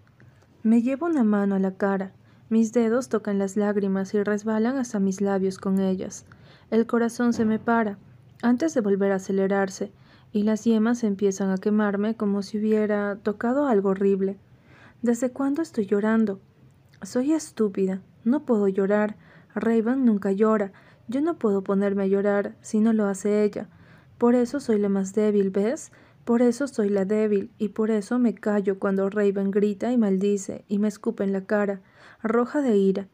Me 0.64 0.82
llevo 0.82 1.06
una 1.06 1.24
mano 1.24 1.56
a 1.56 1.60
la 1.60 1.76
cara. 1.76 2.12
Mis 2.50 2.74
dedos 2.74 3.10
tocan 3.10 3.40
las 3.40 3.56
lágrimas 3.56 4.14
y 4.14 4.22
resbalan 4.24 4.78
hasta 4.78 5.00
mis 5.00 5.22
labios 5.22 5.58
con 5.58 5.80
ellas. 5.80 6.26
El 6.72 6.86
corazón 6.88 7.34
se 7.34 7.46
me 7.46 7.60
para, 7.60 7.98
antes 8.42 8.74
de 8.74 8.82
volver 8.82 9.12
a 9.12 9.16
acelerarse, 9.16 9.92
y 10.34 10.42
las 10.42 10.64
yemas 10.64 11.04
empiezan 11.04 11.52
a 11.52 11.60
quemarme 11.60 12.16
como 12.16 12.42
si 12.42 12.58
hubiera 12.58 13.16
tocado 13.18 13.68
algo 13.68 13.90
horrible. 13.90 14.38
¿Desde 15.04 15.30
cuándo 15.30 15.62
estoy 15.62 15.86
llorando? 15.86 16.40
Soy 17.04 17.34
estúpida, 17.34 18.02
no 18.24 18.44
puedo 18.44 18.68
llorar. 18.68 19.16
Raven 19.54 20.06
nunca 20.06 20.32
llora. 20.32 20.74
Yo 21.08 21.22
no 21.22 21.38
puedo 21.38 21.64
ponerme 21.64 22.04
a 22.04 22.08
llorar 22.08 22.56
si 22.62 22.80
no 22.80 22.94
lo 22.94 23.06
hace 23.06 23.44
ella. 23.44 23.70
Por 24.18 24.34
eso 24.34 24.60
soy 24.60 24.80
la 24.80 24.90
más 24.90 25.14
débil, 25.14 25.52
¿ves? 25.52 25.92
Por 26.26 26.42
eso 26.42 26.68
soy 26.68 26.90
la 26.90 27.06
débil, 27.06 27.52
y 27.60 27.70
por 27.70 27.92
eso 27.92 28.18
me 28.18 28.34
callo 28.34 28.80
cuando 28.80 29.10
Raven 29.10 29.52
grita 29.52 29.92
y 29.92 29.98
maldice 29.98 30.64
y 30.68 30.80
me 30.80 30.88
escupe 30.88 31.24
en 31.26 31.34
la 31.34 31.42
cara, 31.42 31.82
roja 32.24 32.62
de 32.62 32.78
ira. 32.78 33.08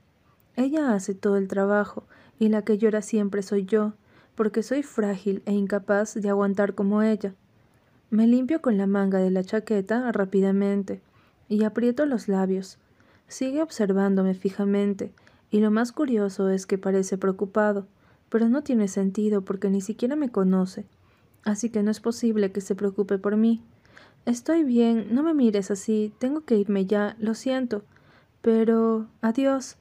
Ella 0.56 0.94
hace 0.94 1.16
todo 1.16 1.36
el 1.36 1.48
trabajo, 1.48 2.06
y 2.38 2.50
la 2.50 2.62
que 2.62 2.78
llora 2.78 3.02
siempre 3.02 3.42
soy 3.42 3.66
yo 3.66 3.94
porque 4.40 4.64
soy 4.64 4.84
frágil 4.84 5.44
e 5.46 5.52
incapaz 5.52 6.14
de 6.14 6.30
aguantar 6.30 6.74
como 6.74 7.02
ella. 7.02 7.36
Me 8.10 8.26
limpio 8.26 8.62
con 8.62 8.78
la 8.78 8.88
manga 8.88 9.20
de 9.20 9.32
la 9.32 9.44
chaqueta 9.44 10.10
rápidamente 10.14 11.02
y 11.50 11.66
aprieto 11.66 12.06
los 12.06 12.30
labios. 12.30 12.78
Sigue 13.28 13.62
observándome 13.62 14.36
fijamente, 14.36 15.12
y 15.52 15.60
lo 15.60 15.72
más 15.72 15.92
curioso 15.92 16.50
es 16.50 16.66
que 16.66 16.78
parece 16.78 17.18
preocupado, 17.18 17.86
pero 18.30 18.48
no 18.48 18.64
tiene 18.64 18.88
sentido 18.88 19.42
porque 19.42 19.70
ni 19.70 19.82
siquiera 19.82 20.16
me 20.16 20.30
conoce, 20.30 20.86
así 21.44 21.70
que 21.70 21.84
no 21.84 21.92
es 21.92 22.00
posible 22.00 22.54
que 22.54 22.62
se 22.62 22.76
preocupe 22.76 23.18
por 23.18 23.36
mí. 23.36 23.62
Estoy 24.26 24.64
bien, 24.64 25.14
no 25.14 25.22
me 25.22 25.34
mires 25.34 25.70
así, 25.70 26.14
tengo 26.18 26.46
que 26.46 26.56
irme 26.56 26.86
ya, 26.86 27.18
lo 27.20 27.34
siento. 27.34 27.84
Pero... 28.42 29.06
adiós. 29.20 29.76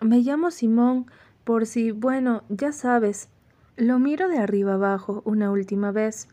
Me 0.00 0.20
llamo 0.20 0.50
Simón, 0.50 1.10
por 1.44 1.66
si, 1.66 1.90
bueno, 1.90 2.42
ya 2.48 2.72
sabes, 2.72 3.28
lo 3.76 3.98
miro 3.98 4.28
de 4.28 4.38
arriba 4.38 4.74
abajo 4.74 5.22
una 5.24 5.50
última 5.50 5.92
vez. 5.92 6.28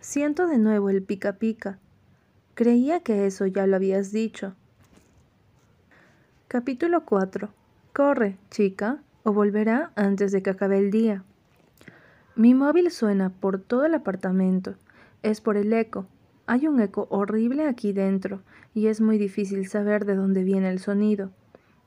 Siento 0.00 0.46
de 0.46 0.58
nuevo 0.58 0.90
el 0.90 1.02
pica 1.02 1.34
pica. 1.34 1.78
Creía 2.54 3.00
que 3.00 3.26
eso 3.26 3.46
ya 3.46 3.66
lo 3.66 3.76
habías 3.76 4.12
dicho. 4.12 4.54
Capítulo 6.48 7.04
4. 7.04 7.48
Corre, 7.94 8.36
chica, 8.50 8.98
o 9.22 9.32
volverá 9.32 9.92
antes 9.94 10.32
de 10.32 10.42
que 10.42 10.50
acabe 10.50 10.78
el 10.78 10.90
día. 10.90 11.22
Mi 12.34 12.54
móvil 12.54 12.90
suena 12.90 13.30
por 13.30 13.60
todo 13.60 13.84
el 13.84 13.94
apartamento. 13.94 14.74
Es 15.22 15.40
por 15.40 15.56
el 15.56 15.72
eco. 15.72 16.06
Hay 16.46 16.66
un 16.66 16.80
eco 16.80 17.06
horrible 17.10 17.68
aquí 17.68 17.92
dentro, 17.92 18.42
y 18.74 18.88
es 18.88 19.00
muy 19.00 19.16
difícil 19.16 19.68
saber 19.68 20.04
de 20.06 20.16
dónde 20.16 20.42
viene 20.42 20.68
el 20.70 20.80
sonido. 20.80 21.30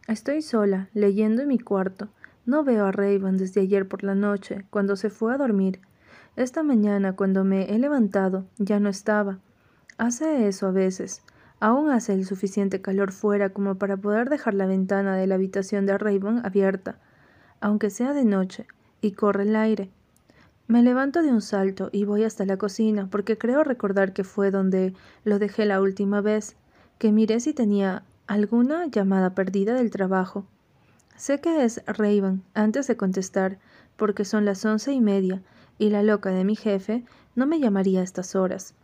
Estoy 0.07 0.41
sola, 0.41 0.89
leyendo 0.93 1.41
en 1.41 1.49
mi 1.49 1.59
cuarto, 1.59 2.09
no 2.45 2.63
veo 2.63 2.85
a 2.85 2.91
Raven 2.91 3.37
desde 3.37 3.61
ayer 3.61 3.87
por 3.87 4.03
la 4.03 4.15
noche, 4.15 4.65
cuando 4.69 4.95
se 4.95 5.09
fue 5.09 5.33
a 5.33 5.37
dormir. 5.37 5.79
Esta 6.35 6.63
mañana, 6.63 7.15
cuando 7.15 7.43
me 7.43 7.73
he 7.73 7.79
levantado, 7.79 8.45
ya 8.57 8.79
no 8.79 8.89
estaba. 8.89 9.39
Hace 9.97 10.47
eso 10.47 10.67
a 10.67 10.71
veces. 10.71 11.21
Aún 11.59 11.89
hace 11.91 12.13
el 12.13 12.25
suficiente 12.25 12.81
calor 12.81 13.11
fuera 13.11 13.49
como 13.49 13.75
para 13.75 13.95
poder 13.95 14.29
dejar 14.29 14.53
la 14.53 14.65
ventana 14.65 15.15
de 15.15 15.27
la 15.27 15.35
habitación 15.35 15.85
de 15.85 15.97
Raven 15.97 16.41
abierta, 16.43 16.99
aunque 17.61 17.89
sea 17.89 18.13
de 18.13 18.25
noche, 18.25 18.67
y 18.99 19.13
corre 19.13 19.43
el 19.43 19.55
aire. 19.55 19.89
Me 20.67 20.81
levanto 20.81 21.21
de 21.21 21.31
un 21.31 21.41
salto 21.41 21.89
y 21.91 22.05
voy 22.05 22.23
hasta 22.23 22.45
la 22.45 22.57
cocina, 22.57 23.07
porque 23.09 23.37
creo 23.37 23.63
recordar 23.63 24.11
que 24.11 24.23
fue 24.23 24.51
donde 24.51 24.93
lo 25.23 25.39
dejé 25.39 25.65
la 25.65 25.81
última 25.81 26.19
vez, 26.19 26.55
que 26.97 27.11
miré 27.11 27.39
si 27.39 27.53
tenía 27.53 28.03
alguna 28.27 28.87
llamada 28.87 29.35
perdida 29.35 29.73
del 29.73 29.91
trabajo. 29.91 30.45
Sé 31.15 31.39
que 31.39 31.63
es 31.63 31.81
Raven 31.85 32.43
antes 32.53 32.87
de 32.87 32.97
contestar, 32.97 33.59
porque 33.95 34.25
son 34.25 34.45
las 34.45 34.65
once 34.65 34.91
y 34.91 35.01
media, 35.01 35.41
y 35.77 35.89
la 35.89 36.03
loca 36.03 36.31
de 36.31 36.43
mi 36.43 36.55
jefe 36.55 37.03
no 37.35 37.45
me 37.45 37.59
llamaría 37.59 38.01
a 38.01 38.03
estas 38.03 38.35
horas. 38.35 38.75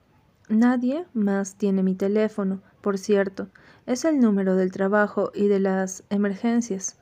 Nadie 0.48 1.06
más 1.14 1.56
tiene 1.56 1.84
mi 1.84 1.96
teléfono, 1.96 2.62
por 2.82 2.98
cierto, 2.98 3.50
es 3.86 4.06
el 4.06 4.20
número 4.20 4.56
del 4.56 4.72
trabajo 4.72 5.32
y 5.34 5.48
de 5.48 5.60
las 5.60 6.04
emergencias. 6.10 6.98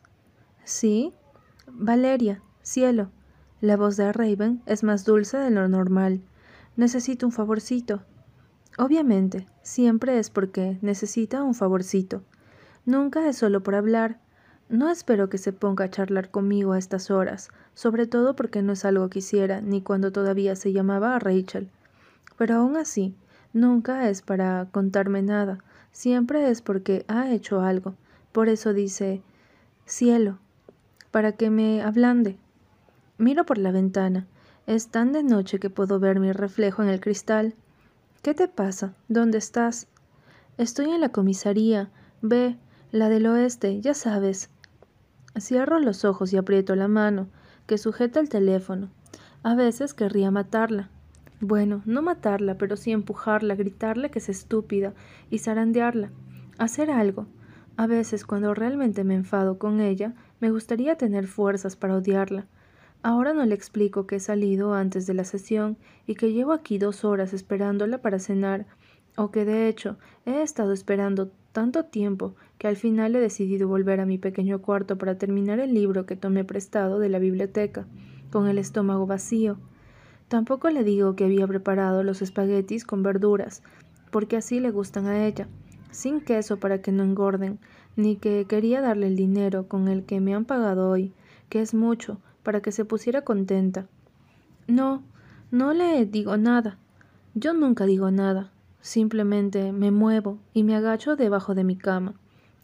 ¿Sí? 0.63 1.13
Valeria, 1.67 2.41
cielo. 2.61 3.09
La 3.61 3.77
voz 3.77 3.97
de 3.97 4.11
Raven 4.11 4.61
es 4.65 4.83
más 4.83 5.05
dulce 5.05 5.37
de 5.37 5.49
lo 5.49 5.67
normal. 5.67 6.21
Necesito 6.75 7.25
un 7.25 7.31
favorcito. 7.31 8.03
Obviamente, 8.77 9.47
siempre 9.63 10.19
es 10.19 10.29
porque 10.29 10.77
necesita 10.81 11.41
un 11.43 11.55
favorcito. 11.55 12.23
Nunca 12.85 13.27
es 13.27 13.37
solo 13.37 13.63
por 13.63 13.75
hablar, 13.75 14.19
no 14.69 14.89
espero 14.89 15.29
que 15.29 15.37
se 15.37 15.53
ponga 15.53 15.85
a 15.85 15.89
charlar 15.89 16.29
conmigo 16.29 16.73
a 16.73 16.77
estas 16.77 17.09
horas, 17.09 17.49
sobre 17.73 18.05
todo 18.05 18.35
porque 18.35 18.61
no 18.61 18.73
es 18.73 18.83
algo 18.83 19.09
que 19.09 19.19
hiciera 19.19 19.61
ni 19.61 19.81
cuando 19.81 20.11
todavía 20.11 20.55
se 20.55 20.73
llamaba 20.73 21.15
a 21.15 21.19
Rachel. 21.19 21.69
Pero 22.37 22.55
aún 22.55 22.75
así, 22.75 23.15
nunca 23.53 24.09
es 24.09 24.21
para 24.21 24.67
contarme 24.71 25.21
nada, 25.21 25.59
siempre 25.91 26.49
es 26.49 26.61
porque 26.61 27.05
ha 27.07 27.31
hecho 27.31 27.61
algo. 27.61 27.95
Por 28.31 28.49
eso 28.49 28.73
dice 28.73 29.21
Cielo. 29.85 30.37
para 31.11 31.31
que 31.31 31.49
me 31.49 31.81
ablande. 31.81 32.37
Miro 33.17 33.45
por 33.45 33.57
la 33.57 33.71
ventana. 33.71 34.27
Es 34.67 34.89
tan 34.89 35.13
de 35.13 35.23
noche 35.23 35.59
que 35.59 35.69
puedo 35.69 35.99
ver 35.99 36.19
mi 36.19 36.33
reflejo 36.33 36.83
en 36.83 36.89
el 36.89 36.99
cristal. 36.99 37.55
¿Qué 38.21 38.33
te 38.33 38.49
pasa? 38.49 38.93
¿Dónde 39.07 39.37
estás? 39.37 39.87
Estoy 40.57 40.91
en 40.91 41.01
la 41.01 41.09
comisaría. 41.09 41.89
Ve, 42.21 42.57
la 42.91 43.09
del 43.09 43.25
oeste, 43.27 43.79
ya 43.79 43.93
sabes. 43.93 44.49
Cierro 45.39 45.79
los 45.79 46.05
ojos 46.05 46.33
y 46.33 46.37
aprieto 46.37 46.75
la 46.75 46.87
mano, 46.87 47.27
que 47.65 47.77
sujeta 47.77 48.19
el 48.19 48.29
teléfono. 48.29 48.89
A 49.43 49.55
veces 49.55 49.93
querría 49.93 50.31
matarla. 50.31 50.89
Bueno, 51.39 51.83
no 51.85 52.01
matarla, 52.01 52.57
pero 52.57 52.75
sí 52.75 52.91
empujarla, 52.91 53.55
gritarle 53.55 54.09
que 54.09 54.19
es 54.19 54.29
estúpida 54.29 54.93
y 55.29 55.39
zarandearla. 55.39 56.09
Hacer 56.57 56.89
algo. 56.89 57.27
A 57.75 57.85
veces, 57.85 58.25
cuando 58.25 58.55
realmente 58.55 59.03
me 59.03 59.13
enfado 59.13 59.59
con 59.59 59.79
ella, 59.79 60.15
me 60.39 60.49
gustaría 60.49 60.95
tener 60.95 61.27
fuerzas 61.27 61.75
para 61.75 61.95
odiarla. 61.95 62.47
Ahora 63.03 63.33
no 63.33 63.45
le 63.45 63.53
explico 63.53 64.07
que 64.07 64.15
he 64.15 64.19
salido 64.19 64.73
antes 64.73 65.05
de 65.05 65.13
la 65.13 65.23
sesión 65.23 65.77
y 66.07 66.15
que 66.15 66.33
llevo 66.33 66.53
aquí 66.53 66.79
dos 66.79 67.05
horas 67.05 67.33
esperándola 67.33 67.99
para 67.99 68.17
cenar, 68.17 68.65
o 69.15 69.29
que 69.29 69.45
de 69.45 69.67
hecho 69.67 69.97
he 70.25 70.41
estado 70.41 70.73
esperando 70.73 71.31
tanto 71.57 71.85
tiempo 71.85 72.35
que 72.59 72.67
al 72.67 72.75
final 72.75 73.15
he 73.15 73.19
decidido 73.19 73.67
volver 73.67 73.99
a 73.99 74.05
mi 74.05 74.19
pequeño 74.19 74.61
cuarto 74.61 74.99
para 74.99 75.17
terminar 75.17 75.59
el 75.59 75.73
libro 75.73 76.05
que 76.05 76.15
tomé 76.15 76.43
prestado 76.43 76.99
de 76.99 77.09
la 77.09 77.17
biblioteca, 77.17 77.87
con 78.29 78.47
el 78.47 78.59
estómago 78.59 79.07
vacío. 79.07 79.57
Tampoco 80.27 80.69
le 80.69 80.83
digo 80.83 81.15
que 81.15 81.25
había 81.25 81.47
preparado 81.47 82.03
los 82.03 82.21
espaguetis 82.21 82.85
con 82.85 83.01
verduras, 83.01 83.63
porque 84.11 84.37
así 84.37 84.59
le 84.59 84.69
gustan 84.69 85.07
a 85.07 85.25
ella, 85.25 85.47
sin 85.89 86.21
queso 86.21 86.57
para 86.57 86.79
que 86.83 86.91
no 86.91 87.01
engorden, 87.01 87.57
ni 87.95 88.17
que 88.17 88.45
quería 88.47 88.79
darle 88.79 89.07
el 89.07 89.15
dinero 89.15 89.67
con 89.67 89.87
el 89.87 90.03
que 90.03 90.19
me 90.21 90.35
han 90.35 90.45
pagado 90.45 90.91
hoy, 90.91 91.11
que 91.49 91.61
es 91.61 91.73
mucho, 91.73 92.19
para 92.43 92.61
que 92.61 92.71
se 92.71 92.85
pusiera 92.85 93.23
contenta. 93.23 93.87
No, 94.67 95.01
no 95.49 95.73
le 95.73 96.05
digo 96.05 96.37
nada. 96.37 96.77
Yo 97.33 97.55
nunca 97.55 97.87
digo 97.87 98.11
nada. 98.11 98.51
Simplemente 98.81 99.71
me 99.71 99.91
muevo 99.91 100.39
y 100.53 100.63
me 100.63 100.75
agacho 100.75 101.15
debajo 101.15 101.55
de 101.55 101.63
mi 101.63 101.75
cama, 101.75 102.13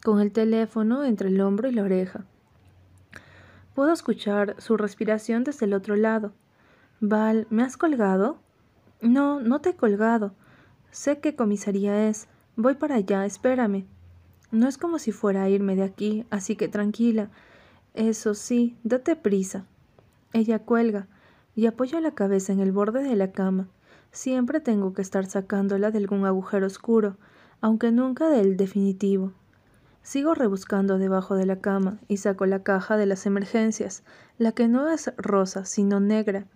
con 0.02 0.20
el 0.20 0.32
teléfono 0.32 1.04
entre 1.04 1.28
el 1.28 1.40
hombro 1.40 1.68
y 1.68 1.72
la 1.72 1.82
oreja. 1.82 2.24
Puedo 3.74 3.92
escuchar 3.92 4.54
su 4.58 4.76
respiración 4.76 5.42
desde 5.42 5.66
el 5.66 5.74
otro 5.74 5.96
lado. 5.96 6.32
Val, 7.00 7.46
¿me 7.50 7.62
has 7.62 7.76
colgado? 7.76 8.38
No, 9.00 9.40
no 9.40 9.60
te 9.60 9.70
he 9.70 9.76
colgado. 9.76 10.32
Sé 10.92 11.18
qué 11.18 11.34
comisaría 11.34 12.08
es. 12.08 12.28
Voy 12.56 12.74
para 12.74 12.94
allá, 12.94 13.26
espérame. 13.26 13.84
No 14.52 14.68
es 14.68 14.78
como 14.78 15.00
si 15.00 15.10
fuera 15.10 15.42
a 15.42 15.48
irme 15.48 15.74
de 15.74 15.82
aquí, 15.82 16.24
así 16.30 16.54
que 16.54 16.68
tranquila. 16.68 17.30
Eso 17.94 18.34
sí, 18.34 18.76
date 18.84 19.16
prisa. 19.16 19.66
Ella 20.32 20.60
cuelga 20.60 21.08
y 21.56 21.66
apoya 21.66 22.00
la 22.00 22.14
cabeza 22.14 22.52
en 22.52 22.60
el 22.60 22.70
borde 22.70 23.02
de 23.02 23.16
la 23.16 23.32
cama. 23.32 23.68
Siempre 24.14 24.60
tengo 24.60 24.92
que 24.92 25.02
estar 25.02 25.26
sacándola 25.26 25.90
de 25.90 25.98
algún 25.98 26.24
agujero 26.24 26.68
oscuro, 26.68 27.16
aunque 27.60 27.90
nunca 27.90 28.28
del 28.30 28.56
definitivo. 28.56 29.32
Sigo 30.02 30.34
rebuscando 30.34 30.98
debajo 30.98 31.34
de 31.34 31.46
la 31.46 31.60
cama 31.60 31.98
y 32.06 32.18
saco 32.18 32.46
la 32.46 32.62
caja 32.62 32.96
de 32.96 33.06
las 33.06 33.26
emergencias, 33.26 34.04
la 34.38 34.52
que 34.52 34.68
no 34.68 34.88
es 34.88 35.12
rosa, 35.16 35.64
sino 35.64 35.98
negra. 35.98 36.46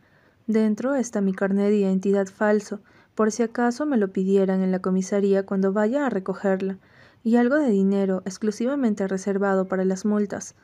Dentro 0.46 0.94
está 0.94 1.20
mi 1.20 1.34
carnet 1.34 1.70
de 1.70 1.78
identidad 1.78 2.28
falso, 2.28 2.80
por 3.16 3.32
si 3.32 3.42
acaso 3.42 3.86
me 3.86 3.96
lo 3.96 4.12
pidieran 4.12 4.62
en 4.62 4.70
la 4.70 4.78
comisaría 4.78 5.44
cuando 5.44 5.72
vaya 5.72 6.06
a 6.06 6.10
recogerla, 6.10 6.78
y 7.24 7.34
algo 7.34 7.56
de 7.56 7.70
dinero 7.70 8.22
exclusivamente 8.24 9.08
reservado 9.08 9.66
para 9.66 9.84
las 9.84 10.04
multas. 10.04 10.54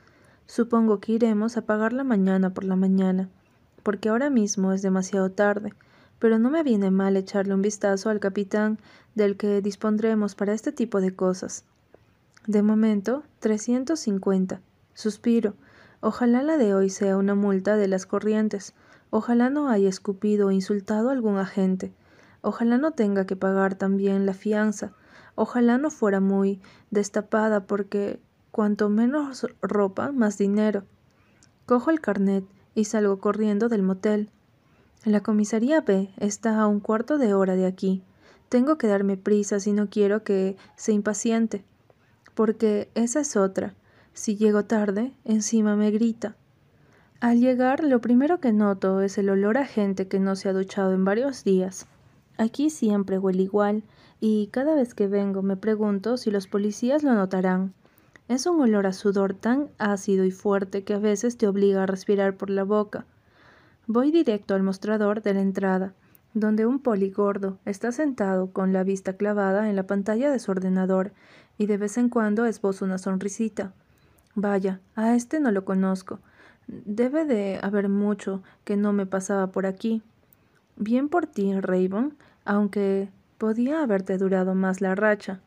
Supongo 0.47 1.01
que 1.01 1.11
iremos 1.11 1.57
a 1.57 1.63
pagarla 1.63 2.05
mañana 2.05 2.55
por 2.55 2.63
la 2.63 2.77
mañana, 2.77 3.31
porque 3.83 4.11
ahora 4.11 4.31
mismo 4.31 4.73
es 4.73 4.81
demasiado 4.81 5.33
tarde, 5.33 5.73
pero 6.25 6.39
no 6.39 6.49
me 6.49 6.63
viene 6.63 6.91
mal 6.91 7.19
echarle 7.19 7.53
un 7.53 7.61
vistazo 7.61 8.09
al 8.09 8.19
capitán 8.19 8.79
del 9.15 9.37
que 9.37 9.61
dispondremos 9.61 10.35
para 10.35 10.55
este 10.55 10.73
tipo 10.73 11.03
de 11.03 11.15
cosas. 11.15 11.67
De 12.47 12.63
momento, 12.63 13.25
350. 13.41 14.63
Suspiro. 14.95 15.53
Ojalá 16.01 16.43
la 16.43 16.57
de 16.57 16.73
hoy 16.73 16.89
sea 16.89 17.19
una 17.19 17.35
multa 17.35 17.77
de 17.77 17.89
las 17.89 18.07
corrientes. 18.07 18.73
Ojalá 19.11 19.51
no 19.51 19.69
haya 19.69 19.91
escupido 19.91 20.47
o 20.47 20.51
insultado 20.51 21.11
a 21.11 21.13
algún 21.13 21.37
agente. 21.37 21.93
Ojalá 22.41 22.79
no 22.79 22.93
tenga 22.93 23.27
que 23.27 23.37
pagar 23.37 23.75
también 23.75 24.25
la 24.25 24.33
fianza. 24.33 24.95
Ojalá 25.35 25.77
no 25.77 25.91
fuera 25.91 26.21
muy 26.21 26.59
destapada 26.91 27.67
porque 27.67 28.19
cuanto 28.51 28.89
menos 28.89 29.47
ropa, 29.61 30.11
más 30.11 30.39
dinero. 30.39 30.85
Cojo 31.67 31.91
el 31.91 32.01
carnet 32.01 32.47
y 32.75 32.87
salgo 32.87 33.19
corriendo 33.19 33.69
del 33.69 33.83
motel. 33.83 34.31
La 35.05 35.21
comisaría 35.21 35.83
B 35.83 36.09
está 36.17 36.59
a 36.59 36.67
un 36.67 36.81
cuarto 36.81 37.19
de 37.19 37.35
hora 37.35 37.57
de 37.57 37.67
aquí. 37.67 38.03
Tengo 38.49 38.79
que 38.79 38.87
darme 38.87 39.19
prisa 39.19 39.61
si 39.61 39.73
no 39.73 39.91
quiero 39.91 40.25
que 40.25 40.57
se 40.77 40.93
impaciente. 40.93 41.63
Porque 42.35 42.89
esa 42.95 43.21
es 43.21 43.37
otra. 43.37 43.75
Si 44.15 44.37
llego 44.37 44.65
tarde, 44.65 45.13
encima 45.27 45.77
me 45.77 45.91
grita. 45.91 46.37
Al 47.21 47.39
llegar, 47.39 47.85
lo 47.85 48.01
primero 48.01 48.41
que 48.41 48.53
noto 48.53 49.03
es 49.03 49.19
el 49.19 49.29
olor 49.29 49.59
a 49.59 49.67
gente 49.67 50.09
que 50.09 50.21
no 50.21 50.37
se 50.37 50.49
ha 50.49 50.55
duchado 50.55 50.95
en 50.95 51.05
varios 51.05 51.45
días. 51.45 51.87
Aquí 52.39 52.71
siempre 52.71 53.19
huele 53.19 53.43
igual, 53.43 53.83
y 54.21 54.47
cada 54.53 54.75
vez 54.75 54.95
que 54.95 55.07
vengo 55.07 55.43
me 55.43 55.59
pregunto 55.59 56.17
si 56.17 56.31
los 56.31 56.47
policías 56.47 57.03
lo 57.03 57.13
notarán. 57.13 57.75
Es 58.29 58.47
un 58.47 58.59
olor 58.59 58.87
a 58.87 58.95
sudor 58.95 59.35
tan 59.35 59.69
ácido 59.77 60.25
y 60.25 60.31
fuerte 60.31 60.83
que 60.83 60.95
a 60.95 60.99
veces 60.99 61.37
te 61.37 61.47
obliga 61.47 61.83
a 61.83 61.87
respirar 61.87 62.39
por 62.39 62.49
la 62.49 62.65
boca. 62.65 63.05
Voy 63.87 64.11
directo 64.11 64.55
al 64.55 64.63
mostrador 64.63 65.21
de 65.21 65.35
la 65.35 65.43
entrada, 65.43 65.93
donde 66.33 66.65
un 66.65 66.79
poli 66.79 67.11
gordo 67.11 67.59
está 67.67 67.93
sentado 67.93 68.51
con 68.51 68.73
la 68.73 68.83
vista 68.83 69.13
clavada 69.13 69.69
en 69.69 69.77
la 69.77 69.87
pantalla 69.87 70.31
de 70.31 70.39
su 70.39 70.53
ordenador 70.53 71.13
y 71.59 71.67
de 71.67 71.77
vez 71.77 71.99
en 71.99 72.09
cuando 72.09 72.47
esboza 72.47 72.87
una 72.87 72.97
sonrisita. 72.97 73.75
Vaya, 74.35 74.81
a 74.97 75.15
este 75.15 75.39
no 75.39 75.51
lo 75.51 75.67
conozco. 75.67 76.21
Debe 76.67 77.27
de 77.27 77.61
haber 77.63 77.91
mucho 77.91 78.43
que 78.65 78.79
no 78.79 78.95
me 78.95 79.05
pasaba 79.05 79.49
por 79.49 79.67
aquí. 79.67 80.03
Bien 80.77 81.11
por 81.11 81.27
ti, 81.27 81.53
Raven, 81.61 82.17
aunque 82.47 83.11
podía 83.37 83.83
haberte 83.83 84.17
durado 84.17 84.55
más 84.55 84.81
la 84.81 84.95
racha. 84.95 85.41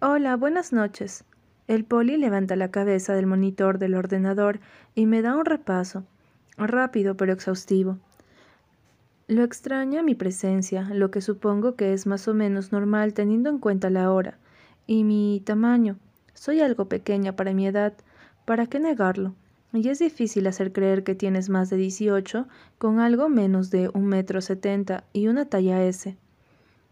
Hola, 0.00 0.36
buenas 0.36 0.72
noches. 0.72 1.24
El 1.68 1.84
poli 1.84 2.16
levanta 2.16 2.56
la 2.56 2.72
cabeza 2.72 3.14
del 3.14 3.28
monitor 3.28 3.78
del 3.78 3.94
ordenador 3.94 4.58
y 4.96 5.06
me 5.06 5.22
da 5.22 5.36
un 5.36 5.44
repaso 5.44 6.04
rápido 6.56 7.16
pero 7.16 7.32
exhaustivo. 7.32 7.98
Lo 9.28 9.44
extraña 9.44 10.02
mi 10.02 10.14
presencia, 10.14 10.88
lo 10.92 11.10
que 11.10 11.20
supongo 11.20 11.74
que 11.74 11.92
es 11.92 12.06
más 12.06 12.28
o 12.28 12.34
menos 12.34 12.72
normal 12.72 13.14
teniendo 13.14 13.50
en 13.50 13.58
cuenta 13.58 13.90
la 13.90 14.10
hora, 14.10 14.38
y 14.86 15.04
mi 15.04 15.42
tamaño. 15.44 15.96
Soy 16.34 16.60
algo 16.60 16.88
pequeña 16.88 17.36
para 17.36 17.54
mi 17.54 17.66
edad, 17.66 17.94
¿para 18.44 18.66
qué 18.66 18.80
negarlo? 18.80 19.34
Y 19.72 19.88
es 19.88 20.00
difícil 20.00 20.46
hacer 20.46 20.72
creer 20.72 21.02
que 21.02 21.14
tienes 21.14 21.48
más 21.48 21.70
de 21.70 21.76
18 21.76 22.46
con 22.78 23.00
algo 23.00 23.28
menos 23.28 23.70
de 23.70 23.90
un 23.94 24.06
metro 24.06 24.40
setenta 24.42 25.04
y 25.12 25.28
una 25.28 25.46
talla 25.46 25.82
S. 25.82 26.16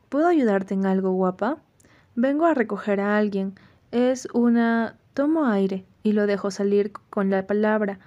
¿Puedo 0.08 0.28
ayudarte 0.28 0.74
en 0.74 0.86
algo, 0.86 1.12
guapa? 1.12 1.58
Vengo 2.14 2.46
a 2.46 2.54
recoger 2.54 3.00
a 3.00 3.18
alguien. 3.18 3.54
Es 3.90 4.28
una... 4.32 4.96
Tomo 5.12 5.46
aire 5.46 5.84
y 6.04 6.12
lo 6.12 6.26
dejo 6.26 6.50
salir 6.52 6.92
con 6.92 7.30
la 7.30 7.46
palabra 7.46 7.98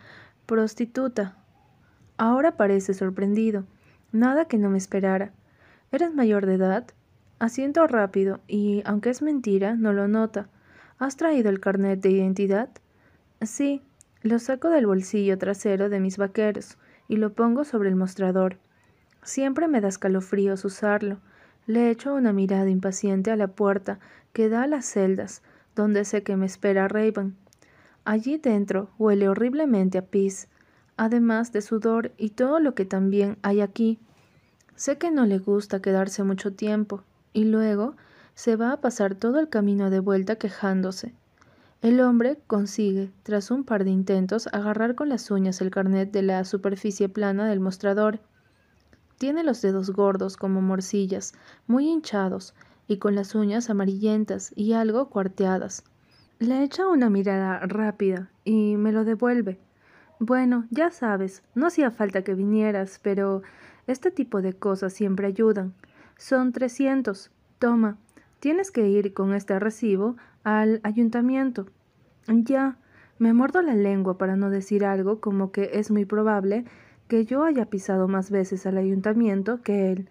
prostituta. 0.46 1.38
Ahora 2.18 2.58
parece 2.58 2.94
sorprendido. 2.94 3.66
Nada 4.12 4.46
que 4.46 4.58
no 4.58 4.70
me 4.70 4.78
esperara. 4.78 5.32
¿Eres 5.92 6.14
mayor 6.14 6.46
de 6.46 6.56
edad? 6.56 6.86
Asiento 7.40 7.86
rápido 7.88 8.40
y, 8.48 8.84
aunque 8.86 9.10
es 9.10 9.22
mentira, 9.22 9.76
no 9.76 9.94
lo 9.94 10.08
nota. 10.08 10.48
¿Has 11.00 11.18
traído 11.18 11.50
el 11.50 11.60
carnet 11.60 12.00
de 12.00 12.12
identidad? 12.12 12.70
Sí. 13.42 13.82
Lo 14.22 14.40
saco 14.40 14.70
del 14.70 14.86
bolsillo 14.86 15.38
trasero 15.38 15.90
de 15.90 16.00
mis 16.00 16.18
vaqueros 16.18 16.78
y 17.10 17.18
lo 17.18 17.34
pongo 17.34 17.66
sobre 17.66 17.90
el 17.90 17.96
mostrador. 17.96 18.58
Siempre 19.22 19.68
me 19.68 19.82
da 19.82 19.90
escalofríos 19.90 20.64
usarlo. 20.64 21.18
Le 21.68 21.90
echo 21.90 22.14
una 22.14 22.32
mirada 22.32 22.70
impaciente 22.70 23.32
a 23.32 23.36
la 23.36 23.48
puerta 23.48 24.00
que 24.32 24.48
da 24.48 24.64
a 24.64 24.68
las 24.68 24.86
celdas, 24.86 25.42
donde 25.76 26.06
sé 26.06 26.24
que 26.24 26.38
me 26.38 26.46
espera 26.46 26.88
Raven. 26.88 27.36
Allí 28.06 28.38
dentro 28.38 28.90
huele 28.98 29.28
horriblemente 29.28 29.98
a 29.98 30.06
pis, 30.06 30.48
además 30.98 31.52
de 31.52 31.62
sudor 31.62 32.12
y 32.18 32.30
todo 32.30 32.60
lo 32.60 32.76
que 32.76 32.86
también 32.86 33.38
hay 33.42 33.62
aquí. 33.62 34.00
Sé 34.76 34.98
que 34.98 35.12
no 35.12 35.26
le 35.26 35.38
gusta 35.38 35.82
quedarse 35.82 36.24
mucho 36.24 36.54
tiempo, 36.54 37.04
y 37.34 37.46
luego 37.46 37.96
se 38.36 38.56
va 38.56 38.72
a 38.72 38.82
pasar 38.82 39.16
todo 39.16 39.40
el 39.40 39.50
camino 39.50 39.90
de 39.90 40.00
vuelta 40.00 40.38
quejándose. 40.38 41.14
El 41.82 42.00
hombre 42.00 42.40
consigue, 42.48 43.12
tras 43.24 43.52
un 43.52 43.66
par 43.66 43.84
de 43.84 43.92
intentos, 43.92 44.48
agarrar 44.54 44.96
con 44.96 45.10
las 45.10 45.30
uñas 45.32 45.60
el 45.62 45.70
carnet 45.70 46.12
de 46.12 46.22
la 46.22 46.46
superficie 46.46 47.10
plana 47.10 47.48
del 47.48 47.60
mostrador. 47.60 48.22
Tiene 49.18 49.44
los 49.44 49.62
dedos 49.62 49.92
gordos 49.92 50.38
como 50.38 50.62
morcillas, 50.62 51.34
muy 51.68 51.90
hinchados, 51.90 52.54
y 52.88 52.98
con 52.98 53.16
las 53.16 53.36
uñas 53.36 53.70
amarillentas 53.70 54.52
y 54.56 54.74
algo 54.74 55.10
cuarteadas. 55.10 55.84
Le 56.40 56.64
echa 56.64 56.88
una 56.88 57.10
mirada 57.10 57.60
rápida 57.60 58.30
y 58.44 58.76
me 58.76 58.92
lo 58.92 59.04
devuelve. 59.04 59.60
Bueno, 60.26 60.68
ya 60.70 60.90
sabes, 60.90 61.44
no 61.54 61.68
hacía 61.68 61.92
falta 61.92 62.24
que 62.24 62.34
vinieras, 62.34 62.98
pero 63.04 63.42
este 63.88 64.10
tipo 64.10 64.42
de 64.42 64.54
cosas 64.54 64.94
siempre 64.94 65.28
ayudan. 65.28 65.74
Son 66.18 66.54
trescientos. 66.54 67.30
Toma, 67.60 67.98
tienes 68.40 68.72
que 68.72 68.88
ir 68.88 69.14
con 69.14 69.34
este 69.34 69.60
recibo 69.60 70.16
al 70.46 70.80
ayuntamiento. 70.84 71.66
Ya, 72.26 72.78
me 73.20 73.34
muerdo 73.34 73.62
la 73.62 73.76
lengua 73.76 74.18
para 74.18 74.38
no 74.38 74.50
decir 74.50 74.86
algo 74.86 75.20
como 75.20 75.52
que 75.52 75.72
es 75.74 75.92
muy 75.92 76.06
probable 76.06 76.64
que 77.10 77.26
yo 77.26 77.44
haya 77.44 77.66
pisado 77.66 78.08
más 78.08 78.32
veces 78.32 78.66
al 78.66 78.78
ayuntamiento 78.78 79.62
que 79.62 79.92
él. 79.92 80.10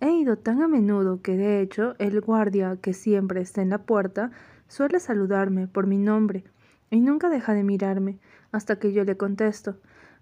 He 0.00 0.10
ido 0.10 0.36
tan 0.36 0.62
a 0.62 0.66
menudo 0.66 1.22
que 1.22 1.36
de 1.36 1.60
hecho 1.60 1.94
el 2.00 2.20
guardia 2.20 2.76
que 2.82 2.92
siempre 2.92 3.40
está 3.40 3.62
en 3.62 3.70
la 3.70 3.78
puerta 3.78 4.32
suele 4.66 4.98
saludarme 4.98 5.68
por 5.68 5.86
mi 5.86 5.98
nombre 5.98 6.42
y 6.94 7.00
nunca 7.00 7.28
deja 7.28 7.54
de 7.54 7.64
mirarme 7.64 8.18
hasta 8.52 8.78
que 8.78 8.92
yo 8.92 9.02
le 9.04 9.16
contesto 9.16 9.76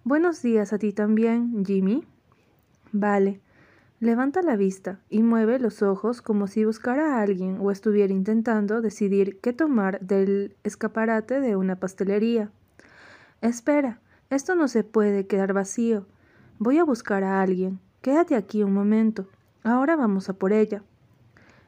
Buenos 0.04 0.42
días 0.42 0.72
a 0.72 0.78
ti 0.78 0.92
también, 0.92 1.64
Jimmy. 1.64 2.04
Vale. 2.90 3.40
Levanta 4.00 4.42
la 4.42 4.56
vista 4.56 4.98
y 5.08 5.22
mueve 5.22 5.60
los 5.60 5.80
ojos 5.80 6.22
como 6.22 6.48
si 6.48 6.64
buscara 6.64 7.18
a 7.18 7.22
alguien 7.22 7.58
o 7.60 7.70
estuviera 7.70 8.12
intentando 8.12 8.80
decidir 8.80 9.38
qué 9.38 9.52
tomar 9.52 10.00
del 10.00 10.56
escaparate 10.64 11.40
de 11.40 11.54
una 11.54 11.76
pastelería. 11.76 12.50
Espera, 13.42 14.00
esto 14.28 14.56
no 14.56 14.66
se 14.66 14.82
puede 14.82 15.28
quedar 15.28 15.52
vacío. 15.52 16.06
Voy 16.58 16.78
a 16.78 16.84
buscar 16.84 17.22
a 17.22 17.42
alguien. 17.42 17.78
Quédate 18.00 18.34
aquí 18.34 18.64
un 18.64 18.72
momento. 18.72 19.28
Ahora 19.62 19.94
vamos 19.94 20.28
a 20.28 20.32
por 20.32 20.52
ella. 20.52 20.82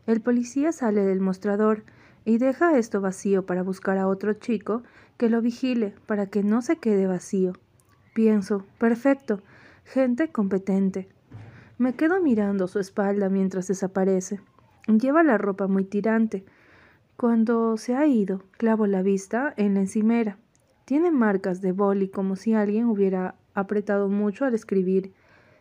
El 0.08 0.20
policía 0.22 0.72
sale 0.72 1.04
del 1.04 1.20
mostrador 1.20 1.84
y 2.24 2.38
deja 2.38 2.78
esto 2.78 3.00
vacío 3.00 3.44
para 3.46 3.62
buscar 3.62 3.98
a 3.98 4.08
otro 4.08 4.32
chico 4.34 4.82
que 5.16 5.28
lo 5.28 5.42
vigile 5.42 5.94
para 6.06 6.26
que 6.26 6.42
no 6.42 6.62
se 6.62 6.76
quede 6.76 7.06
vacío. 7.06 7.52
Pienso, 8.14 8.64
perfecto, 8.78 9.40
gente 9.84 10.30
competente. 10.30 11.08
Me 11.78 11.94
quedo 11.94 12.20
mirando 12.20 12.68
su 12.68 12.78
espalda 12.78 13.28
mientras 13.28 13.68
desaparece. 13.68 14.40
Lleva 14.86 15.22
la 15.22 15.38
ropa 15.38 15.66
muy 15.66 15.84
tirante. 15.84 16.44
Cuando 17.16 17.76
se 17.76 17.94
ha 17.94 18.06
ido, 18.06 18.42
clavo 18.52 18.86
la 18.86 19.02
vista 19.02 19.52
en 19.56 19.74
la 19.74 19.80
encimera. 19.80 20.38
Tiene 20.84 21.10
marcas 21.10 21.60
de 21.60 21.72
boli 21.72 22.08
como 22.08 22.36
si 22.36 22.54
alguien 22.54 22.86
hubiera 22.86 23.34
apretado 23.54 24.08
mucho 24.08 24.44
al 24.44 24.54
escribir 24.54 25.12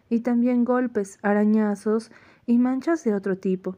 y 0.10 0.20
también 0.20 0.66
golpes, 0.66 1.18
arañazos 1.22 2.12
y 2.46 2.58
manchas 2.58 3.04
de 3.04 3.16
otro 3.16 3.38
tipo. 3.38 3.78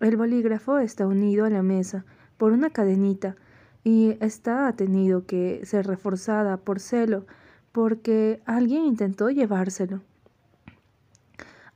El 0.00 0.16
bolígrafo 0.16 0.78
está 0.78 1.06
unido 1.06 1.44
a 1.44 1.50
la 1.50 1.62
mesa 1.62 2.04
por 2.36 2.52
una 2.52 2.70
cadenita 2.70 3.36
y 3.84 4.16
está 4.20 4.72
tenido 4.72 5.26
que 5.26 5.60
ser 5.64 5.86
reforzada 5.86 6.56
por 6.56 6.80
celo 6.80 7.26
porque 7.72 8.40
alguien 8.46 8.84
intentó 8.84 9.30
llevárselo. 9.30 10.00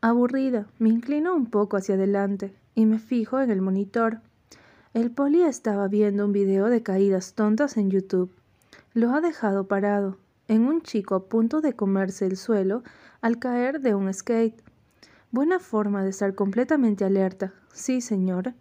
Aburrida, 0.01 0.69
me 0.79 0.91
inclino 0.91 1.35
un 1.35 1.47
poco 1.47 1.77
hacia 1.77 1.97
adelante 1.97 2.55
y 2.75 2.87
me 2.87 3.01
fijo 3.01 3.41
en 3.41 3.51
el 3.51 3.61
monitor. 3.61 4.21
El 4.95 5.11
poli 5.11 5.43
estaba 5.43 5.89
viendo 5.89 6.25
un 6.25 6.33
video 6.33 6.67
de 6.67 6.83
caídas 6.83 7.35
tontas 7.35 7.77
en 7.77 7.91
YouTube. 7.91 8.31
Lo 8.95 9.13
ha 9.13 9.21
dejado 9.21 9.67
parado, 9.67 10.17
en 10.47 10.67
un 10.67 10.83
chico 10.83 11.15
a 11.17 11.25
punto 11.25 11.61
de 11.61 11.75
comerse 11.75 12.27
el 12.27 12.37
suelo 12.37 12.83
al 13.21 13.39
caer 13.39 13.81
de 13.81 13.95
un 13.95 14.13
skate. 14.15 14.63
Buena 15.31 15.59
forma 15.59 16.03
de 16.03 16.09
estar 16.09 16.35
completamente 16.35 17.05
alerta. 17.05 17.53
Sí, 17.75 18.01
señor. 18.01 18.55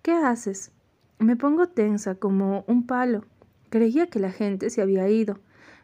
¿Qué 0.00 0.12
haces? 0.12 0.70
Me 1.18 1.34
pongo 1.34 1.66
tensa 1.66 2.14
como 2.14 2.64
un 2.68 2.86
palo. 2.86 3.24
Creía 3.68 4.06
que 4.06 4.20
la 4.20 4.30
gente 4.30 4.70
se 4.70 4.80
había 4.80 5.08
ido. 5.08 5.40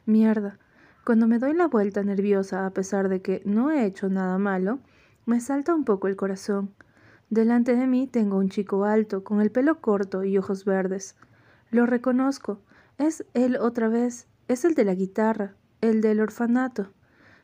Mierda. 0.06 0.60
Cuando 1.04 1.26
me 1.26 1.40
doy 1.40 1.52
la 1.52 1.66
vuelta 1.66 2.04
nerviosa, 2.04 2.64
a 2.64 2.70
pesar 2.70 3.08
de 3.08 3.22
que 3.22 3.42
no 3.44 3.72
he 3.72 3.84
hecho 3.84 4.08
nada 4.08 4.38
malo, 4.38 4.78
me 5.26 5.40
salta 5.40 5.74
un 5.74 5.84
poco 5.84 6.06
el 6.06 6.14
corazón. 6.14 6.72
Delante 7.28 7.74
de 7.74 7.88
mí 7.88 8.06
tengo 8.06 8.38
un 8.38 8.50
chico 8.50 8.84
alto, 8.84 9.24
con 9.24 9.40
el 9.40 9.50
pelo 9.50 9.80
corto 9.80 10.22
y 10.22 10.38
ojos 10.38 10.64
verdes. 10.64 11.16
Lo 11.72 11.86
reconozco. 11.86 12.60
Es 12.98 13.26
él 13.34 13.56
otra 13.56 13.88
vez. 13.88 14.28
Es 14.46 14.64
el 14.64 14.74
de 14.76 14.84
la 14.84 14.94
guitarra, 14.94 15.56
el 15.80 16.00
del 16.00 16.20
orfanato. 16.20 16.92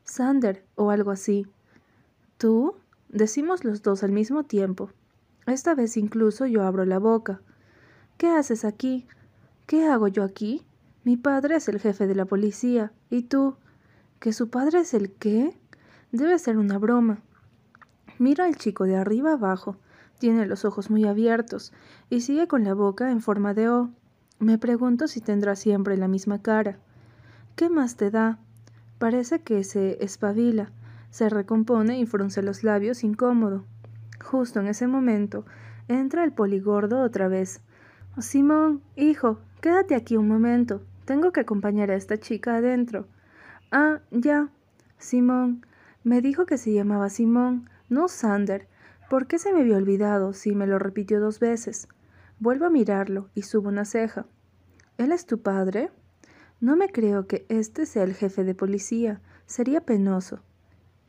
Sander 0.04 0.64
o 0.76 0.90
algo 0.92 1.10
así. 1.10 1.48
¿Tú? 2.40 2.74
Decimos 3.10 3.64
los 3.64 3.82
dos 3.82 4.02
al 4.02 4.12
mismo 4.12 4.44
tiempo. 4.44 4.88
Esta 5.44 5.74
vez 5.74 5.98
incluso 5.98 6.46
yo 6.46 6.62
abro 6.62 6.86
la 6.86 6.98
boca. 6.98 7.42
¿Qué 8.16 8.28
haces 8.28 8.64
aquí? 8.64 9.06
¿Qué 9.66 9.86
hago 9.86 10.08
yo 10.08 10.24
aquí? 10.24 10.64
Mi 11.04 11.18
padre 11.18 11.56
es 11.56 11.68
el 11.68 11.78
jefe 11.78 12.06
de 12.06 12.14
la 12.14 12.24
policía. 12.24 12.92
¿Y 13.10 13.24
tú? 13.24 13.56
¿Que 14.20 14.32
su 14.32 14.48
padre 14.48 14.80
es 14.80 14.94
el 14.94 15.12
qué? 15.12 15.54
Debe 16.12 16.38
ser 16.38 16.56
una 16.56 16.78
broma. 16.78 17.20
Mira 18.18 18.46
al 18.46 18.56
chico 18.56 18.84
de 18.84 18.96
arriba 18.96 19.34
abajo. 19.34 19.76
Tiene 20.18 20.46
los 20.46 20.64
ojos 20.64 20.88
muy 20.88 21.04
abiertos 21.04 21.74
y 22.08 22.22
sigue 22.22 22.48
con 22.48 22.64
la 22.64 22.72
boca 22.72 23.10
en 23.10 23.20
forma 23.20 23.52
de 23.52 23.68
O. 23.68 23.90
Me 24.38 24.56
pregunto 24.56 25.08
si 25.08 25.20
tendrá 25.20 25.56
siempre 25.56 25.98
la 25.98 26.08
misma 26.08 26.40
cara. 26.40 26.78
¿Qué 27.54 27.68
más 27.68 27.96
te 27.96 28.10
da? 28.10 28.38
Parece 28.98 29.42
que 29.42 29.62
se 29.62 30.02
espabila, 30.02 30.72
se 31.10 31.28
recompone 31.28 31.98
y 31.98 32.06
frunce 32.06 32.42
los 32.42 32.64
labios 32.64 33.04
incómodo. 33.04 33.64
Justo 34.24 34.60
en 34.60 34.68
ese 34.68 34.86
momento 34.86 35.44
entra 35.88 36.24
el 36.24 36.32
poligordo 36.32 37.00
otra 37.00 37.28
vez. 37.28 37.60
Simón, 38.18 38.82
hijo, 38.96 39.38
quédate 39.60 39.94
aquí 39.94 40.16
un 40.16 40.28
momento. 40.28 40.82
Tengo 41.04 41.32
que 41.32 41.40
acompañar 41.40 41.90
a 41.90 41.96
esta 41.96 42.18
chica 42.18 42.56
adentro. 42.56 43.06
Ah, 43.70 44.00
ya. 44.10 44.50
Simón. 44.98 45.66
Me 46.04 46.20
dijo 46.22 46.46
que 46.46 46.58
se 46.58 46.72
llamaba 46.72 47.10
Simón, 47.10 47.68
no 47.88 48.08
Sander. 48.08 48.68
¿Por 49.08 49.26
qué 49.26 49.38
se 49.38 49.52
me 49.52 49.60
había 49.60 49.76
olvidado 49.76 50.32
si 50.32 50.54
me 50.54 50.66
lo 50.66 50.78
repitió 50.78 51.20
dos 51.20 51.40
veces? 51.40 51.88
Vuelvo 52.38 52.66
a 52.66 52.70
mirarlo 52.70 53.28
y 53.34 53.42
subo 53.42 53.68
una 53.68 53.84
ceja. 53.84 54.26
¿Él 54.98 55.12
es 55.12 55.26
tu 55.26 55.42
padre? 55.42 55.90
No 56.60 56.76
me 56.76 56.90
creo 56.90 57.26
que 57.26 57.44
este 57.48 57.86
sea 57.86 58.04
el 58.04 58.14
jefe 58.14 58.44
de 58.44 58.54
policía. 58.54 59.20
Sería 59.46 59.80
penoso. 59.80 60.40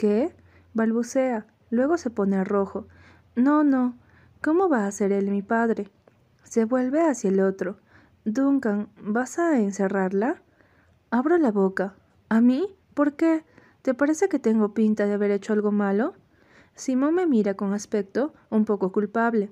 ¿Qué? 0.01 0.33
balbucea. 0.73 1.45
Luego 1.69 1.95
se 1.95 2.09
pone 2.09 2.43
rojo. 2.43 2.87
No, 3.35 3.63
no. 3.63 3.99
¿Cómo 4.41 4.67
va 4.67 4.87
a 4.87 4.91
ser 4.91 5.11
él 5.11 5.29
mi 5.29 5.43
padre? 5.43 5.91
Se 6.41 6.65
vuelve 6.65 7.03
hacia 7.03 7.29
el 7.29 7.39
otro. 7.39 7.77
Duncan, 8.25 8.89
¿vas 8.99 9.37
a 9.37 9.59
encerrarla? 9.59 10.41
Abro 11.11 11.37
la 11.37 11.51
boca. 11.51 11.93
¿A 12.29 12.41
mí? 12.41 12.75
¿Por 12.95 13.13
qué? 13.13 13.45
¿Te 13.83 13.93
parece 13.93 14.27
que 14.27 14.39
tengo 14.39 14.73
pinta 14.73 15.05
de 15.05 15.13
haber 15.13 15.29
hecho 15.29 15.53
algo 15.53 15.71
malo? 15.71 16.15
Simón 16.73 17.13
me 17.13 17.27
mira 17.27 17.53
con 17.53 17.71
aspecto 17.75 18.33
un 18.49 18.65
poco 18.65 18.91
culpable. 18.91 19.51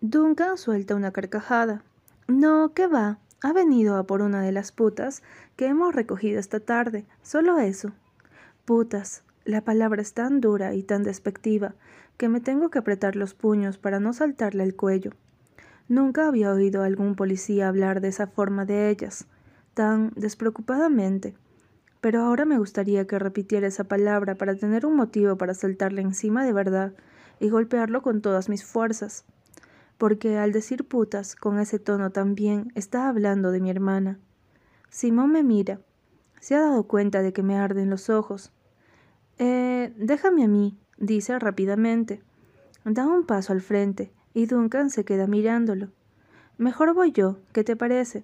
Duncan 0.00 0.56
suelta 0.56 0.94
una 0.94 1.10
carcajada. 1.10 1.82
No, 2.28 2.74
¿qué 2.74 2.86
va? 2.86 3.18
Ha 3.42 3.52
venido 3.52 3.96
a 3.96 4.04
por 4.04 4.22
una 4.22 4.40
de 4.40 4.52
las 4.52 4.70
putas 4.70 5.24
que 5.56 5.66
hemos 5.66 5.96
recogido 5.96 6.38
esta 6.38 6.60
tarde. 6.60 7.06
Solo 7.22 7.58
eso. 7.58 7.90
Putas. 8.64 9.24
La 9.50 9.62
palabra 9.62 10.00
es 10.00 10.14
tan 10.14 10.40
dura 10.40 10.74
y 10.74 10.84
tan 10.84 11.02
despectiva 11.02 11.74
que 12.16 12.28
me 12.28 12.40
tengo 12.40 12.70
que 12.70 12.78
apretar 12.78 13.16
los 13.16 13.34
puños 13.34 13.78
para 13.78 13.98
no 13.98 14.12
saltarle 14.12 14.62
el 14.62 14.76
cuello. 14.76 15.10
Nunca 15.88 16.28
había 16.28 16.52
oído 16.52 16.84
a 16.84 16.86
algún 16.86 17.16
policía 17.16 17.66
hablar 17.66 18.00
de 18.00 18.06
esa 18.06 18.28
forma 18.28 18.64
de 18.64 18.90
ellas, 18.90 19.26
tan 19.74 20.12
despreocupadamente. 20.14 21.34
Pero 22.00 22.20
ahora 22.20 22.44
me 22.44 22.58
gustaría 22.58 23.08
que 23.08 23.18
repitiera 23.18 23.66
esa 23.66 23.82
palabra 23.82 24.36
para 24.36 24.54
tener 24.54 24.86
un 24.86 24.94
motivo 24.94 25.36
para 25.36 25.54
saltarle 25.54 26.02
encima 26.02 26.44
de 26.44 26.52
verdad 26.52 26.92
y 27.40 27.48
golpearlo 27.48 28.02
con 28.02 28.22
todas 28.22 28.48
mis 28.48 28.64
fuerzas 28.64 29.24
porque 29.98 30.38
al 30.38 30.52
decir 30.52 30.86
putas 30.86 31.34
con 31.34 31.58
ese 31.58 31.80
tono 31.80 32.12
también 32.12 32.70
está 32.76 33.08
hablando 33.08 33.50
de 33.50 33.60
mi 33.60 33.68
hermana. 33.68 34.20
Simón 34.90 35.32
me 35.32 35.42
mira. 35.42 35.80
Se 36.40 36.54
ha 36.54 36.60
dado 36.60 36.84
cuenta 36.84 37.20
de 37.20 37.32
que 37.32 37.42
me 37.42 37.58
arden 37.58 37.90
los 37.90 38.08
ojos. 38.10 38.52
Eh, 39.42 39.94
déjame 39.96 40.44
a 40.44 40.48
mí, 40.48 40.76
dice 40.98 41.38
rápidamente. 41.38 42.20
Da 42.84 43.06
un 43.06 43.24
paso 43.24 43.54
al 43.54 43.62
frente 43.62 44.12
y 44.34 44.44
Duncan 44.44 44.90
se 44.90 45.06
queda 45.06 45.26
mirándolo. 45.26 45.88
Mejor 46.58 46.92
voy 46.92 47.12
yo, 47.12 47.38
¿qué 47.54 47.64
te 47.64 47.74
parece? 47.74 48.22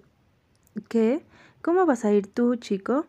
¿Qué? 0.89 1.25
¿Cómo 1.63 1.87
vas 1.87 2.05
a 2.05 2.11
ir 2.11 2.27
tú, 2.27 2.55
chico? 2.57 3.07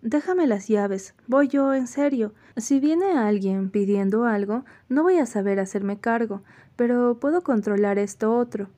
Déjame 0.00 0.46
las 0.46 0.68
llaves, 0.68 1.16
voy 1.26 1.48
yo, 1.48 1.74
en 1.74 1.88
serio. 1.88 2.32
Si 2.56 2.78
viene 2.78 3.18
alguien 3.18 3.68
pidiendo 3.68 4.26
algo, 4.26 4.64
no 4.88 5.02
voy 5.02 5.18
a 5.18 5.26
saber 5.26 5.58
hacerme 5.58 5.98
cargo, 5.98 6.44
pero 6.76 7.18
puedo 7.18 7.42
controlar 7.42 7.98
esto 7.98 8.32
otro. 8.36 8.68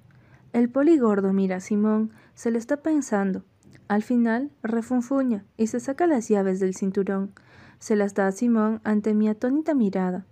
El 0.55 0.71
poligordo 0.71 1.35
mira 1.35 1.57
a 1.57 1.61
Simón, 1.61 2.11
se 2.35 2.51
lo 2.51 2.57
está 2.57 2.79
pensando. 2.79 3.43
Al 3.87 4.03
final, 4.03 4.51
refunfuña 4.63 5.45
y 5.59 5.67
se 5.67 5.79
saca 5.79 6.07
las 6.07 6.31
llaves 6.31 6.59
del 6.59 6.75
cinturón. 6.75 7.35
Se 7.79 7.97
las 7.97 8.15
da 8.15 8.27
a 8.27 8.33
Simón 8.33 8.81
ante 8.85 9.15
mi 9.15 9.29
atónita 9.29 9.75
mirada. 9.75 10.27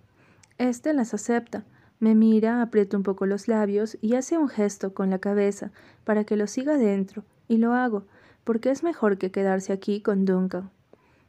Este 0.57 0.93
las 0.93 1.13
acepta, 1.13 1.65
me 1.99 2.15
mira, 2.15 2.61
aprieta 2.61 2.97
un 2.97 3.03
poco 3.03 3.25
los 3.25 3.47
labios 3.47 3.97
y 4.01 4.15
hace 4.15 4.37
un 4.37 4.49
gesto 4.49 4.93
con 4.93 5.09
la 5.09 5.19
cabeza 5.19 5.71
para 6.03 6.23
que 6.23 6.35
lo 6.35 6.47
siga 6.47 6.77
dentro, 6.77 7.23
y 7.47 7.57
lo 7.57 7.73
hago, 7.73 8.05
porque 8.43 8.69
es 8.69 8.83
mejor 8.83 9.17
que 9.17 9.31
quedarse 9.31 9.73
aquí 9.73 10.01
con 10.01 10.25
Duncan. 10.25 10.69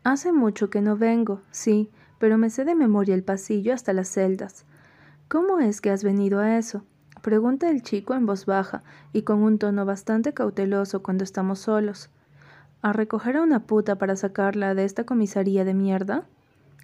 Hace 0.05 0.33
mucho 0.33 0.71
que 0.71 0.81
no 0.81 0.97
vengo, 0.97 1.41
sí, 1.51 1.91
pero 2.19 2.39
me 2.39 2.51
sé 2.51 2.65
de 2.65 2.75
memoria 2.75 3.15
el 3.15 3.25
pasillo 3.25 3.75
hasta 3.75 3.93
las 3.93 4.09
celdas. 4.09 4.65
¿Cómo 5.29 5.59
es 5.59 5.81
que 5.81 5.91
has 5.91 6.05
venido 6.05 6.41
a 6.41 6.57
eso? 6.59 6.85
Pregunta 7.23 7.71
el 7.71 7.83
chico 7.83 8.15
en 8.15 8.27
voz 8.27 8.47
baja 8.47 8.85
y 9.13 9.23
con 9.23 9.43
un 9.43 9.59
tono 9.59 9.85
bastante 9.85 10.33
cauteloso 10.33 11.03
cuando 11.03 11.25
estamos 11.25 11.61
solos. 11.61 12.11
¿A 12.87 12.93
recoger 12.93 13.37
a 13.37 13.43
una 13.43 13.67
puta 13.67 13.97
para 13.97 14.15
sacarla 14.15 14.77
de 14.77 14.85
esta 14.85 15.03
comisaría 15.03 15.65
de 15.65 15.75
mierda? 15.75 16.29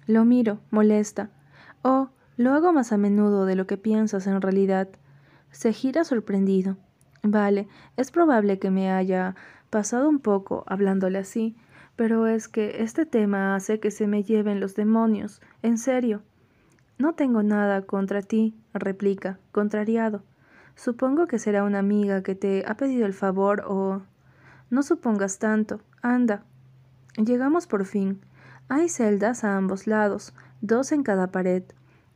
Lo 0.05 0.25
miro, 0.25 0.59
molesta. 0.69 1.29
Oh, 1.81 2.09
lo 2.35 2.51
hago 2.51 2.73
más 2.73 2.91
a 2.91 2.97
menudo 2.97 3.45
de 3.45 3.55
lo 3.55 3.67
que 3.67 3.77
piensas 3.77 4.27
en 4.27 4.41
realidad. 4.41 4.89
Se 5.51 5.71
gira 5.71 6.03
sorprendido. 6.03 6.75
Vale, 7.21 7.69
es 7.95 8.11
probable 8.11 8.59
que 8.59 8.69
me 8.69 8.91
haya 8.91 9.35
pasado 9.69 10.09
un 10.09 10.19
poco 10.19 10.65
hablándole 10.67 11.19
así, 11.19 11.55
pero 11.95 12.27
es 12.27 12.49
que 12.49 12.83
este 12.83 13.05
tema 13.05 13.55
hace 13.55 13.79
que 13.79 13.89
se 13.89 14.05
me 14.05 14.23
lleven 14.23 14.59
los 14.59 14.75
demonios, 14.75 15.41
en 15.61 15.77
serio. 15.77 16.21
No 16.97 17.13
tengo 17.13 17.43
nada 17.43 17.81
contra 17.83 18.21
ti, 18.21 18.57
replica, 18.73 19.39
contrariado. 19.53 20.21
Supongo 20.75 21.27
que 21.27 21.39
será 21.39 21.63
una 21.63 21.79
amiga 21.79 22.23
que 22.23 22.35
te 22.35 22.65
ha 22.67 22.75
pedido 22.75 23.05
el 23.05 23.13
favor 23.13 23.63
o... 23.65 24.01
No 24.73 24.81
supongas 24.81 25.37
tanto. 25.37 25.81
Anda. 26.01 26.45
Llegamos 27.15 27.67
por 27.67 27.85
fin. 27.85 28.21
Hay 28.69 28.89
celdas 28.89 29.43
a 29.43 29.55
ambos 29.55 29.85
lados, 29.85 30.33
dos 30.61 30.91
en 30.91 31.03
cada 31.03 31.27
pared. 31.27 31.61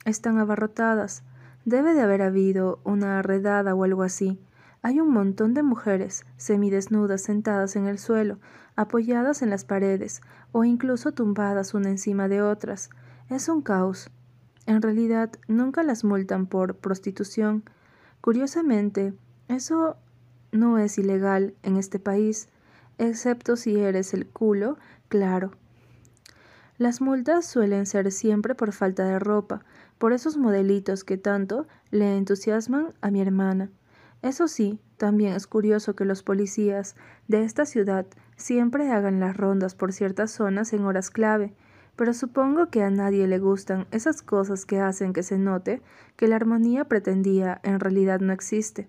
Están 0.06 0.39
abarrotadas. 0.39 1.22
Debe 1.65 1.93
de 1.93 2.02
haber 2.02 2.24
habido 2.24 2.80
una 2.84 3.22
redada 3.22 3.76
o 3.76 3.84
algo 3.84 4.02
así. 4.02 4.39
Hay 4.82 5.00
un 5.00 5.12
montón 5.12 5.54
de 5.54 5.62
mujeres, 5.62 6.26
semidesnudas, 6.38 7.22
sentadas 7.22 7.76
en 7.76 7.86
el 7.86 8.00
suelo, 8.00 8.39
apoyadas 8.76 9.43
en 9.43 9.52
las 9.52 9.63
paredes, 9.63 10.24
o 10.52 10.63
incluso 10.63 11.12
tumbadas 11.12 11.76
una 11.76 11.91
encima 11.91 12.28
de 12.28 12.41
otras. 12.41 12.89
Es 13.30 13.50
un 13.50 13.62
caos. 13.62 14.10
En 14.65 14.82
realidad, 14.82 15.30
nunca 15.48 15.84
las 15.84 16.04
multan 16.04 16.48
por 16.48 16.78
prostitución. 16.78 17.65
Curiosamente, 18.20 19.13
eso 19.48 19.98
no 20.58 20.78
es 20.78 20.98
ilegal 20.98 21.54
en 21.63 21.78
este 21.78 22.00
país, 22.00 22.50
excepto 22.98 23.56
si 23.56 23.80
eres 23.80 24.13
el 24.13 24.28
culo, 24.28 24.78
claro. 25.08 25.52
Las 26.78 27.02
multas 27.02 27.46
suelen 27.46 27.86
ser 27.86 28.12
siempre 28.12 28.54
por 28.54 28.72
falta 28.72 29.06
de 29.06 29.17
ropa, 29.17 29.63
por 29.98 30.13
esos 30.13 30.38
modelitos 30.38 31.04
que 31.04 31.17
tanto 31.17 31.67
le 31.89 32.17
entusiasman 32.17 32.93
a 33.02 33.10
mi 33.10 33.22
hermana. 33.22 33.70
Eso 34.22 34.48
sí, 34.48 34.80
también 34.98 35.34
es 35.34 35.48
curioso 35.48 35.96
que 35.96 36.06
los 36.06 36.24
policías 36.24 36.96
de 37.28 37.43
esta 37.43 37.65
ciudad 37.65 38.06
siempre 38.36 38.91
hagan 38.91 39.20
las 39.20 39.38
rondas 39.38 39.76
por 39.76 39.93
ciertas 39.93 40.32
zonas 40.32 40.74
en 40.74 40.86
horas 40.86 41.10
clave, 41.10 41.54
pero 41.96 42.13
supongo 42.13 42.70
que 42.70 42.84
a 42.84 42.91
nadie 42.91 43.28
le 43.28 43.39
gustan 43.39 43.88
esas 43.91 44.22
cosas 44.22 44.65
que 44.65 44.80
hacen 44.80 45.13
que 45.13 45.24
se 45.24 45.38
note 45.38 45.82
que 46.15 46.28
la 46.28 46.36
armonía 46.36 46.86
pretendía 46.86 47.60
en 47.63 47.80
realidad 47.80 48.20
no 48.20 48.34
existe. 48.34 48.88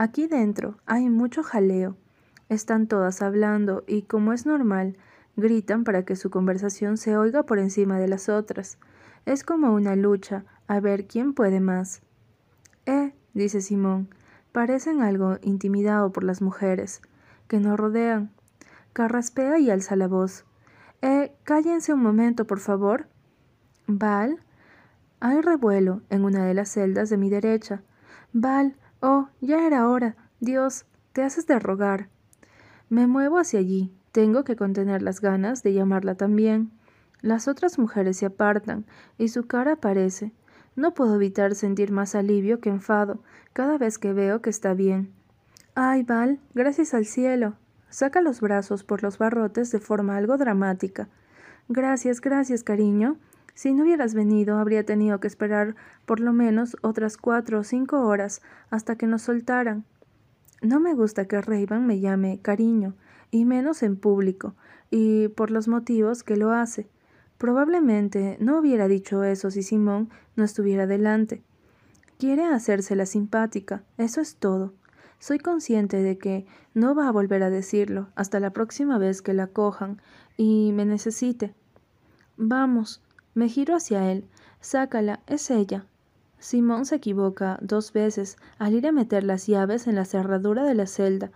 Aquí 0.00 0.28
dentro 0.28 0.76
hay 0.86 1.10
mucho 1.10 1.42
jaleo. 1.42 1.96
Están 2.48 2.86
todas 2.86 3.20
hablando 3.20 3.82
y, 3.88 4.02
como 4.02 4.32
es 4.32 4.46
normal, 4.46 4.96
gritan 5.36 5.82
para 5.82 6.04
que 6.04 6.14
su 6.14 6.30
conversación 6.30 6.96
se 6.96 7.16
oiga 7.16 7.42
por 7.42 7.58
encima 7.58 7.98
de 7.98 8.06
las 8.06 8.28
otras. 8.28 8.78
Es 9.26 9.42
como 9.42 9.74
una 9.74 9.96
lucha, 9.96 10.44
a 10.68 10.78
ver 10.78 11.08
quién 11.08 11.34
puede 11.34 11.58
más. 11.58 12.00
Eh, 12.86 13.12
dice 13.34 13.60
Simón, 13.60 14.08
parecen 14.52 15.02
algo 15.02 15.38
intimidado 15.42 16.12
por 16.12 16.22
las 16.22 16.42
mujeres, 16.42 17.02
que 17.48 17.58
nos 17.58 17.76
rodean. 17.76 18.30
Carraspea 18.92 19.58
y 19.58 19.68
alza 19.68 19.96
la 19.96 20.06
voz. 20.06 20.44
Eh, 21.02 21.34
cállense 21.42 21.92
un 21.92 22.02
momento, 22.04 22.46
por 22.46 22.60
favor. 22.60 23.08
Val. 23.88 24.44
Hay 25.18 25.40
revuelo 25.40 26.02
en 26.08 26.24
una 26.24 26.46
de 26.46 26.54
las 26.54 26.68
celdas 26.68 27.10
de 27.10 27.16
mi 27.16 27.30
derecha. 27.30 27.82
Val. 28.32 28.76
Oh, 29.00 29.28
ya 29.40 29.66
era 29.66 29.88
hora. 29.88 30.16
Dios, 30.40 30.86
te 31.12 31.22
haces 31.22 31.46
de 31.46 31.58
rogar. 31.58 32.08
Me 32.88 33.06
muevo 33.06 33.38
hacia 33.38 33.60
allí. 33.60 33.92
Tengo 34.12 34.44
que 34.44 34.56
contener 34.56 35.02
las 35.02 35.20
ganas 35.20 35.62
de 35.62 35.72
llamarla 35.72 36.14
también. 36.14 36.72
Las 37.20 37.48
otras 37.48 37.78
mujeres 37.78 38.16
se 38.16 38.26
apartan 38.26 38.86
y 39.18 39.28
su 39.28 39.46
cara 39.46 39.72
aparece. 39.72 40.32
No 40.76 40.94
puedo 40.94 41.16
evitar 41.16 41.54
sentir 41.54 41.90
más 41.92 42.14
alivio 42.14 42.60
que 42.60 42.70
enfado 42.70 43.22
cada 43.52 43.78
vez 43.78 43.98
que 43.98 44.12
veo 44.12 44.40
que 44.40 44.50
está 44.50 44.74
bien. 44.74 45.12
Ay, 45.74 46.02
Val, 46.02 46.40
gracias 46.54 46.94
al 46.94 47.04
cielo. 47.04 47.54
Saca 47.90 48.20
los 48.20 48.40
brazos 48.40 48.84
por 48.84 49.02
los 49.02 49.18
barrotes 49.18 49.70
de 49.70 49.80
forma 49.80 50.16
algo 50.16 50.36
dramática. 50.36 51.08
Gracias, 51.68 52.20
gracias, 52.20 52.62
cariño. 52.62 53.16
Si 53.58 53.74
no 53.74 53.82
hubieras 53.82 54.14
venido, 54.14 54.56
habría 54.58 54.86
tenido 54.86 55.18
que 55.18 55.26
esperar 55.26 55.74
por 56.06 56.20
lo 56.20 56.32
menos 56.32 56.76
otras 56.80 57.16
cuatro 57.16 57.58
o 57.58 57.64
cinco 57.64 58.06
horas 58.06 58.40
hasta 58.70 58.94
que 58.94 59.08
nos 59.08 59.22
soltaran. 59.22 59.84
No 60.62 60.78
me 60.78 60.94
gusta 60.94 61.24
que 61.24 61.40
Raven 61.40 61.84
me 61.84 61.98
llame 61.98 62.38
cariño, 62.40 62.94
y 63.32 63.44
menos 63.46 63.82
en 63.82 63.96
público, 63.96 64.54
y 64.92 65.26
por 65.26 65.50
los 65.50 65.66
motivos 65.66 66.22
que 66.22 66.36
lo 66.36 66.52
hace. 66.52 66.86
Probablemente 67.36 68.36
no 68.38 68.60
hubiera 68.60 68.86
dicho 68.86 69.24
eso 69.24 69.50
si 69.50 69.64
Simón 69.64 70.08
no 70.36 70.44
estuviera 70.44 70.86
delante. 70.86 71.42
Quiere 72.16 72.44
hacérsela 72.44 73.06
simpática, 73.06 73.82
eso 73.96 74.20
es 74.20 74.36
todo. 74.36 74.72
Soy 75.18 75.40
consciente 75.40 75.96
de 75.96 76.16
que 76.16 76.46
no 76.74 76.94
va 76.94 77.08
a 77.08 77.12
volver 77.12 77.42
a 77.42 77.50
decirlo 77.50 78.06
hasta 78.14 78.38
la 78.38 78.52
próxima 78.52 78.98
vez 78.98 79.20
que 79.20 79.34
la 79.34 79.48
cojan 79.48 80.00
y 80.36 80.70
me 80.76 80.84
necesite. 80.84 81.54
Vamos, 82.36 83.02
me 83.38 83.48
giro 83.48 83.74
hacia 83.74 84.10
él. 84.10 84.24
Sácala, 84.60 85.20
es 85.26 85.50
ella. 85.50 85.86
Simón 86.38 86.84
se 86.84 86.96
equivoca 86.96 87.58
dos 87.62 87.92
veces 87.92 88.36
al 88.58 88.74
ir 88.74 88.86
a 88.86 88.92
meter 88.92 89.24
las 89.24 89.46
llaves 89.46 89.86
en 89.86 89.94
la 89.94 90.04
cerradura 90.04 90.64
de 90.64 90.74
la 90.74 90.86
celda. 90.86 91.30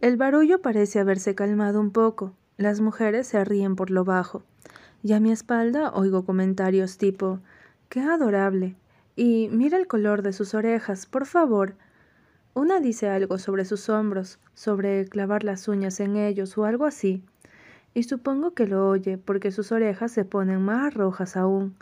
El 0.00 0.16
barullo 0.16 0.60
parece 0.60 1.00
haberse 1.00 1.34
calmado 1.34 1.80
un 1.80 1.90
poco. 1.90 2.34
Las 2.56 2.80
mujeres 2.80 3.26
se 3.28 3.44
ríen 3.44 3.76
por 3.76 3.90
lo 3.90 4.04
bajo 4.04 4.42
y 5.02 5.12
a 5.12 5.20
mi 5.20 5.30
espalda 5.30 5.92
oigo 5.94 6.24
comentarios 6.24 6.98
tipo 6.98 7.40
¡Qué 7.88 8.00
adorable! 8.00 8.76
Y 9.16 9.48
mira 9.50 9.78
el 9.78 9.86
color 9.86 10.22
de 10.22 10.32
sus 10.32 10.54
orejas, 10.54 11.06
por 11.06 11.26
favor. 11.26 11.74
Una 12.54 12.80
dice 12.80 13.08
algo 13.08 13.38
sobre 13.38 13.64
sus 13.64 13.88
hombros, 13.88 14.38
sobre 14.54 15.06
clavar 15.06 15.44
las 15.44 15.68
uñas 15.68 16.00
en 16.00 16.16
ellos 16.16 16.56
o 16.58 16.64
algo 16.64 16.84
así. 16.84 17.22
Y 17.94 18.04
supongo 18.04 18.52
que 18.54 18.66
lo 18.66 18.88
oye 18.88 19.18
porque 19.18 19.50
sus 19.50 19.72
orejas 19.72 20.12
se 20.12 20.24
ponen 20.24 20.62
más 20.62 20.94
rojas 20.94 21.36
aún. 21.36 21.76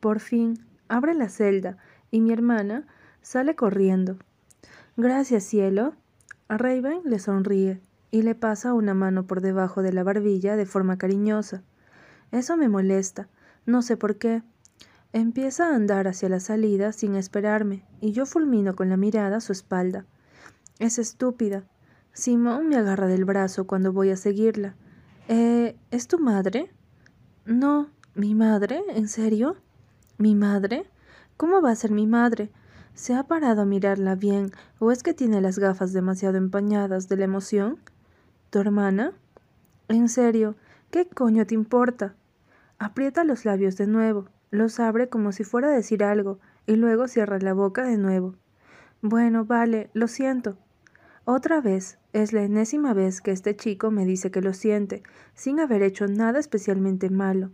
Por 0.00 0.20
fin, 0.20 0.58
abre 0.88 1.14
la 1.14 1.28
celda 1.28 1.76
y 2.10 2.20
mi 2.20 2.32
hermana 2.32 2.86
sale 3.20 3.54
corriendo. 3.54 4.16
Gracias, 4.96 5.44
cielo. 5.44 5.94
Raven 6.48 7.00
le 7.04 7.18
sonríe 7.18 7.80
y 8.10 8.22
le 8.22 8.34
pasa 8.34 8.74
una 8.74 8.94
mano 8.94 9.26
por 9.26 9.40
debajo 9.40 9.82
de 9.82 9.92
la 9.92 10.04
barbilla 10.04 10.56
de 10.56 10.66
forma 10.66 10.98
cariñosa. 10.98 11.62
Eso 12.30 12.56
me 12.56 12.68
molesta, 12.68 13.28
no 13.66 13.82
sé 13.82 13.96
por 13.96 14.16
qué. 14.16 14.42
Empieza 15.14 15.68
a 15.68 15.74
andar 15.74 16.08
hacia 16.08 16.28
la 16.28 16.40
salida 16.40 16.92
sin 16.92 17.14
esperarme, 17.14 17.84
y 18.00 18.12
yo 18.12 18.26
fulmino 18.26 18.76
con 18.76 18.88
la 18.88 18.96
mirada 18.96 19.40
su 19.40 19.52
espalda. 19.52 20.06
Es 20.78 20.98
estúpida. 20.98 21.64
Simón 22.12 22.68
me 22.68 22.76
agarra 22.76 23.06
del 23.06 23.24
brazo 23.24 23.66
cuando 23.66 23.92
voy 23.92 24.10
a 24.10 24.16
seguirla. 24.16 24.74
Eh, 25.28 25.76
¿es 25.90 26.08
tu 26.08 26.18
madre? 26.18 26.70
No, 27.44 27.88
¿mi 28.14 28.34
madre? 28.34 28.82
¿En 28.88 29.08
serio? 29.08 29.56
¿Mi 30.18 30.34
madre? 30.34 30.84
¿Cómo 31.36 31.62
va 31.62 31.70
a 31.70 31.76
ser 31.76 31.92
mi 31.92 32.06
madre? 32.06 32.50
¿Se 32.94 33.14
ha 33.14 33.22
parado 33.22 33.62
a 33.62 33.66
mirarla 33.66 34.16
bien 34.16 34.52
o 34.80 34.90
es 34.90 35.02
que 35.02 35.14
tiene 35.14 35.40
las 35.40 35.58
gafas 35.58 35.92
demasiado 35.92 36.36
empañadas 36.38 37.08
de 37.08 37.16
la 37.16 37.24
emoción? 37.24 37.78
¿Tu 38.50 38.58
hermana? 38.58 39.12
En 39.88 40.08
serio, 40.08 40.56
¿qué 40.90 41.06
coño 41.06 41.46
te 41.46 41.54
importa? 41.54 42.14
Aprieta 42.78 43.22
los 43.22 43.44
labios 43.44 43.76
de 43.76 43.86
nuevo, 43.86 44.28
los 44.50 44.80
abre 44.80 45.08
como 45.08 45.30
si 45.30 45.44
fuera 45.44 45.68
a 45.68 45.72
decir 45.72 46.02
algo, 46.02 46.40
y 46.66 46.74
luego 46.74 47.06
cierra 47.06 47.38
la 47.38 47.54
boca 47.54 47.84
de 47.84 47.96
nuevo. 47.96 48.34
Bueno, 49.00 49.44
vale, 49.44 49.88
lo 49.94 50.08
siento. 50.08 50.58
Otra 51.24 51.60
vez, 51.60 51.98
es 52.12 52.32
la 52.32 52.42
enésima 52.42 52.94
vez 52.94 53.20
que 53.20 53.30
este 53.30 53.54
chico 53.54 53.92
me 53.92 54.04
dice 54.04 54.32
que 54.32 54.42
lo 54.42 54.52
siente, 54.52 55.04
sin 55.34 55.60
haber 55.60 55.82
hecho 55.82 56.08
nada 56.08 56.40
especialmente 56.40 57.10
malo. 57.10 57.50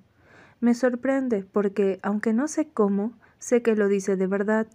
Me 0.61 0.73
sorprende 0.73 1.45
porque, 1.45 2.01
aunque 2.03 2.33
no 2.33 2.49
sé 2.49 2.69
cómo, 2.69 3.13
sé 3.39 3.61
que 3.61 3.77
lo 3.77 3.89
dice 3.89 4.17
de 4.17 4.27
verdad. 4.27 4.69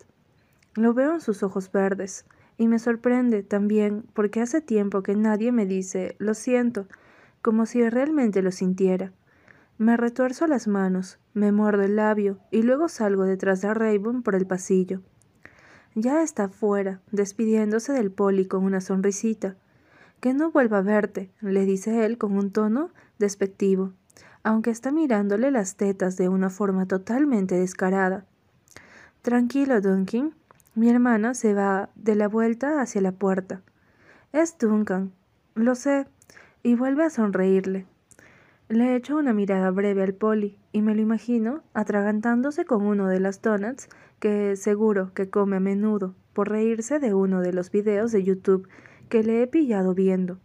Lo 0.75 0.93
veo 0.93 1.15
en 1.15 1.21
sus 1.21 1.41
ojos 1.41 1.71
verdes, 1.71 2.25
y 2.59 2.67
me 2.67 2.77
sorprende 2.77 3.41
también 3.41 4.05
porque 4.13 4.41
hace 4.41 4.61
tiempo 4.61 5.01
que 5.01 5.15
nadie 5.15 5.51
me 5.51 5.65
dice 5.65 6.15
lo 6.19 6.35
siento, 6.35 6.87
como 7.41 7.65
si 7.65 7.89
realmente 7.89 8.43
lo 8.43 8.51
sintiera. 8.51 9.11
Me 9.79 9.97
retuerzo 9.97 10.45
las 10.45 10.67
manos, 10.67 11.17
me 11.33 11.51
muerdo 11.51 11.81
el 11.81 11.95
labio 11.95 12.37
y 12.51 12.61
luego 12.61 12.89
salgo 12.89 13.23
detrás 13.23 13.61
de 13.61 13.73
Raven 13.73 14.21
por 14.21 14.35
el 14.35 14.45
pasillo. 14.45 15.01
Ya 15.95 16.23
está 16.23 16.49
fuera, 16.49 17.01
despidiéndose 17.11 17.93
del 17.93 18.11
poli 18.11 18.47
con 18.47 18.63
una 18.63 18.81
sonrisita. 18.81 19.55
Que 20.21 20.33
no 20.33 20.49
vuelva 20.49 20.79
a 20.79 20.81
verte, 20.81 21.29
le 21.39 21.65
dice 21.65 22.05
él 22.05 22.17
con 22.17 22.35
un 22.35 22.51
tono 22.51 22.89
despectivo. 23.19 23.93
aunque 24.45 24.71
está 24.71 24.91
mirándole 24.91 25.51
las 25.51 25.77
tetas 25.77 26.17
de 26.17 26.27
una 26.27 26.49
forma 26.49 26.85
totalmente 26.85 27.55
descarada. 27.55 28.25
Tranquilo, 29.21 29.79
Duncan. 29.79 30.33
Mi 30.75 30.89
hermana 30.89 31.33
se 31.33 31.53
va 31.53 31.89
de 31.95 32.15
la 32.15 32.27
vuelta 32.27 32.81
hacia 32.81 32.99
la 32.99 33.13
puerta. 33.13 33.61
Es 34.33 34.57
Duncan. 34.57 35.13
Lo 35.55 35.75
sé. 35.75 36.07
Y 36.61 36.75
vuelve 36.75 37.05
a 37.05 37.09
sonreírle. 37.09 37.85
Le 38.67 38.95
echo 38.95 39.15
una 39.15 39.31
mirada 39.31 39.71
breve 39.71 40.03
al 40.03 40.13
poli 40.13 40.57
y 40.73 40.81
me 40.81 40.95
lo 40.95 41.01
imagino 41.01 41.63
atragantándose 41.73 42.65
con 42.65 42.85
uno 42.85 43.07
de 43.07 43.21
las 43.21 43.41
donuts 43.41 43.87
que 44.19 44.57
seguro 44.57 45.13
que 45.13 45.29
come 45.29 45.55
a 45.55 45.59
menudo 45.61 46.15
por 46.33 46.49
reírse 46.49 46.99
de 46.99 47.13
uno 47.13 47.39
de 47.41 47.53
los 47.53 47.71
videos 47.71 48.11
de 48.11 48.23
YouTube 48.23 48.67
que 49.07 49.23
le 49.23 49.43
he 49.43 49.47
pillado 49.47 49.93
viendo. 49.93 50.39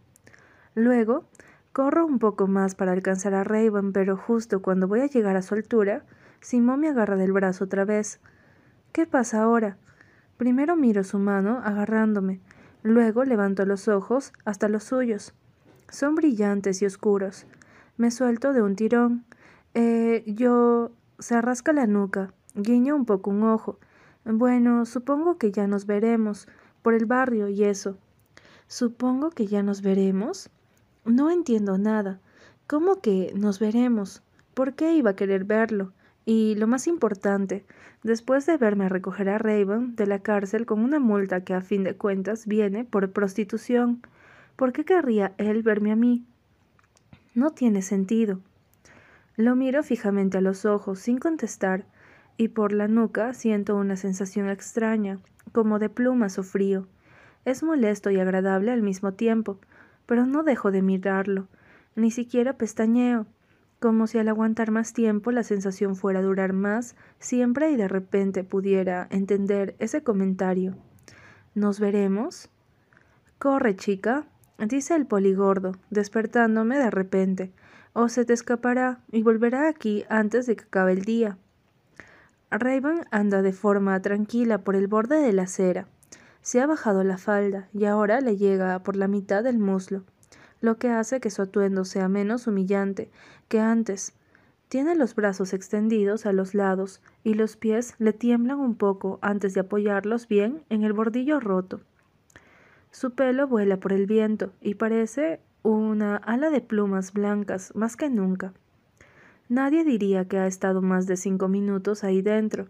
Luego, 0.75 1.25
corro 1.73 2.05
un 2.05 2.19
poco 2.19 2.47
más 2.47 2.75
para 2.75 2.91
alcanzar 2.91 3.33
a 3.33 3.43
Raven, 3.43 3.91
pero 3.91 4.15
justo 4.15 4.61
cuando 4.61 4.87
voy 4.87 5.01
a 5.01 5.07
llegar 5.07 5.35
a 5.35 5.41
su 5.41 5.55
altura, 5.55 6.05
Simón 6.41 6.79
me 6.81 6.89
agarra 6.89 7.17
del 7.17 7.33
brazo 7.33 7.65
otra 7.65 7.83
vez. 7.83 8.19
¿Qué 8.91 9.07
pasa 9.07 9.41
ahora? 9.41 9.77
Primero 10.37 10.75
miro 10.75 11.03
su 11.03 11.19
mano 11.19 11.59
agarrándome, 11.63 12.39
luego 12.83 13.25
levanto 13.25 13.65
los 13.65 13.87
ojos 13.87 14.31
hasta 14.45 14.69
los 14.69 14.83
suyos. 14.83 15.33
Son 15.89 16.13
brillantes 16.13 16.81
y 16.81 16.85
oscuros. 16.85 17.47
Me 17.97 18.11
suelto 18.11 18.53
de 18.53 18.61
un 18.61 18.75
tirón. 18.75 19.25
Eh, 19.73 20.23
yo... 20.25 20.91
se 21.19 21.41
rasca 21.41 21.73
la 21.73 21.85
nuca, 21.85 22.33
guiña 22.55 22.95
un 22.95 23.05
poco 23.05 23.29
un 23.29 23.43
ojo. 23.43 23.79
Bueno, 24.25 24.85
supongo 24.85 25.37
que 25.37 25.51
ya 25.51 25.67
nos 25.67 25.85
veremos, 25.85 26.47
por 26.81 26.93
el 26.93 27.05
barrio 27.05 27.49
y 27.49 27.63
eso. 27.63 27.97
Supongo 28.67 29.31
que 29.31 29.47
ya 29.47 29.63
nos 29.63 29.81
veremos. 29.81 30.49
No 31.05 31.29
entiendo 31.31 31.77
nada. 31.77 32.19
¿Cómo 32.67 33.01
que 33.01 33.33
nos 33.35 33.59
veremos? 33.59 34.21
¿Por 34.53 34.75
qué 34.75 34.93
iba 34.93 35.11
a 35.11 35.15
querer 35.15 35.43
verlo? 35.43 35.91
Y 36.25 36.55
lo 36.55 36.67
más 36.67 36.85
importante, 36.85 37.65
después 38.03 38.45
de 38.45 38.57
verme 38.57 38.87
recoger 38.87 39.29
a 39.29 39.39
Raven 39.39 39.95
de 39.95 40.05
la 40.05 40.19
cárcel 40.19 40.65
con 40.65 40.81
una 40.81 40.99
multa 40.99 41.43
que 41.43 41.55
a 41.55 41.61
fin 41.61 41.83
de 41.83 41.95
cuentas 41.95 42.45
viene 42.45 42.85
por 42.85 43.11
prostitución, 43.11 44.01
¿por 44.55 44.71
qué 44.71 44.85
querría 44.85 45.33
él 45.37 45.63
verme 45.63 45.91
a 45.91 45.95
mí? 45.95 46.23
No 47.33 47.49
tiene 47.51 47.81
sentido. 47.81 48.41
Lo 49.39 49.55
miro 49.55 49.83
fijamente 49.83 50.39
a 50.39 50.41
los 50.41 50.65
ojos 50.65 50.99
sin 50.99 51.17
contestar 51.17 51.85
y 52.35 52.49
por 52.49 52.73
la 52.73 52.89
nuca 52.89 53.33
siento 53.33 53.77
una 53.77 53.95
sensación 53.95 54.49
extraña, 54.49 55.19
como 55.53 55.79
de 55.79 55.87
plumas 55.87 56.37
o 56.37 56.43
frío. 56.43 56.89
Es 57.45 57.63
molesto 57.63 58.11
y 58.11 58.19
agradable 58.19 58.69
al 58.69 58.81
mismo 58.81 59.13
tiempo, 59.13 59.57
pero 60.05 60.25
no 60.25 60.43
dejo 60.43 60.71
de 60.71 60.81
mirarlo, 60.81 61.47
ni 61.95 62.11
siquiera 62.11 62.57
pestañeo, 62.57 63.27
como 63.79 64.07
si 64.07 64.17
al 64.17 64.27
aguantar 64.27 64.71
más 64.71 64.91
tiempo 64.91 65.31
la 65.31 65.43
sensación 65.43 65.95
fuera 65.95 66.19
a 66.19 66.23
durar 66.23 66.51
más 66.51 66.97
siempre 67.19 67.71
y 67.71 67.77
de 67.77 67.87
repente 67.87 68.43
pudiera 68.43 69.07
entender 69.09 69.73
ese 69.79 70.03
comentario. 70.03 70.75
¿Nos 71.55 71.79
veremos? 71.79 72.49
Corre, 73.37 73.77
chica, 73.77 74.25
dice 74.57 74.97
el 74.97 75.05
poligordo, 75.05 75.77
despertándome 75.91 76.77
de 76.77 76.91
repente, 76.91 77.53
o 77.93 78.09
se 78.09 78.25
te 78.25 78.33
escapará 78.33 79.01
y 79.11 79.23
volverá 79.23 79.67
aquí 79.67 80.05
antes 80.09 80.45
de 80.45 80.55
que 80.55 80.63
acabe 80.63 80.93
el 80.93 81.03
día. 81.03 81.37
Raven 82.51 83.05
anda 83.11 83.41
de 83.41 83.53
forma 83.53 84.01
tranquila 84.01 84.59
por 84.59 84.75
el 84.75 84.87
borde 84.87 85.21
de 85.21 85.33
la 85.33 85.43
acera. 85.43 85.87
Se 86.41 86.61
ha 86.61 86.67
bajado 86.67 87.03
la 87.03 87.17
falda 87.17 87.69
y 87.73 87.85
ahora 87.85 88.21
le 88.21 88.37
llega 88.37 88.79
por 88.79 88.95
la 88.95 89.07
mitad 89.07 89.43
del 89.43 89.59
muslo, 89.59 90.03
lo 90.61 90.77
que 90.77 90.89
hace 90.89 91.19
que 91.19 91.29
su 91.29 91.43
atuendo 91.43 91.85
sea 91.85 92.07
menos 92.07 92.47
humillante 92.47 93.09
que 93.47 93.59
antes. 93.59 94.13
Tiene 94.67 94.95
los 94.95 95.15
brazos 95.15 95.53
extendidos 95.53 96.25
a 96.25 96.33
los 96.33 96.53
lados 96.53 97.01
y 97.23 97.33
los 97.33 97.57
pies 97.57 97.95
le 97.97 98.13
tiemblan 98.13 98.59
un 98.59 98.75
poco 98.75 99.19
antes 99.21 99.53
de 99.53 99.61
apoyarlos 99.61 100.27
bien 100.27 100.63
en 100.69 100.83
el 100.83 100.93
bordillo 100.93 101.39
roto. 101.39 101.81
Su 102.91 103.11
pelo 103.11 103.47
vuela 103.47 103.77
por 103.77 103.93
el 103.93 104.05
viento 104.05 104.53
y 104.61 104.75
parece 104.75 105.39
una 105.63 106.17
ala 106.17 106.49
de 106.49 106.61
plumas 106.61 107.13
blancas 107.13 107.75
más 107.75 107.95
que 107.95 108.09
nunca. 108.09 108.53
Nadie 109.47 109.83
diría 109.83 110.27
que 110.27 110.37
ha 110.37 110.47
estado 110.47 110.81
más 110.81 111.07
de 111.07 111.17
cinco 111.17 111.47
minutos 111.47 112.03
ahí 112.03 112.21
dentro, 112.21 112.67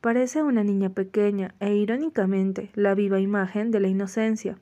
Parece 0.00 0.42
una 0.42 0.64
niña 0.64 0.88
pequeña 0.88 1.54
e 1.60 1.74
irónicamente 1.74 2.70
la 2.74 2.94
viva 2.94 3.20
imagen 3.20 3.70
de 3.70 3.80
la 3.80 3.88
inocencia. 3.88 4.56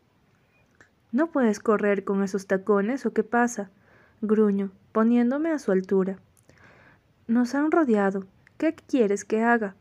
¿No 1.13 1.29
puedes 1.29 1.61
correr 1.61 2.03
con 2.03 2.25
esos 2.25 2.49
tacones 2.49 3.07
o 3.07 3.13
qué 3.13 3.23
pasa? 3.23 3.71
gruño, 4.21 4.73
poniéndome 4.91 5.53
a 5.53 5.61
su 5.61 5.71
altura. 5.71 6.19
Nos 7.29 7.55
han 7.55 7.71
rodeado. 7.71 8.27
¿Qué 8.57 8.75
quieres 8.75 9.25
que 9.25 9.45
haga? 9.45 9.77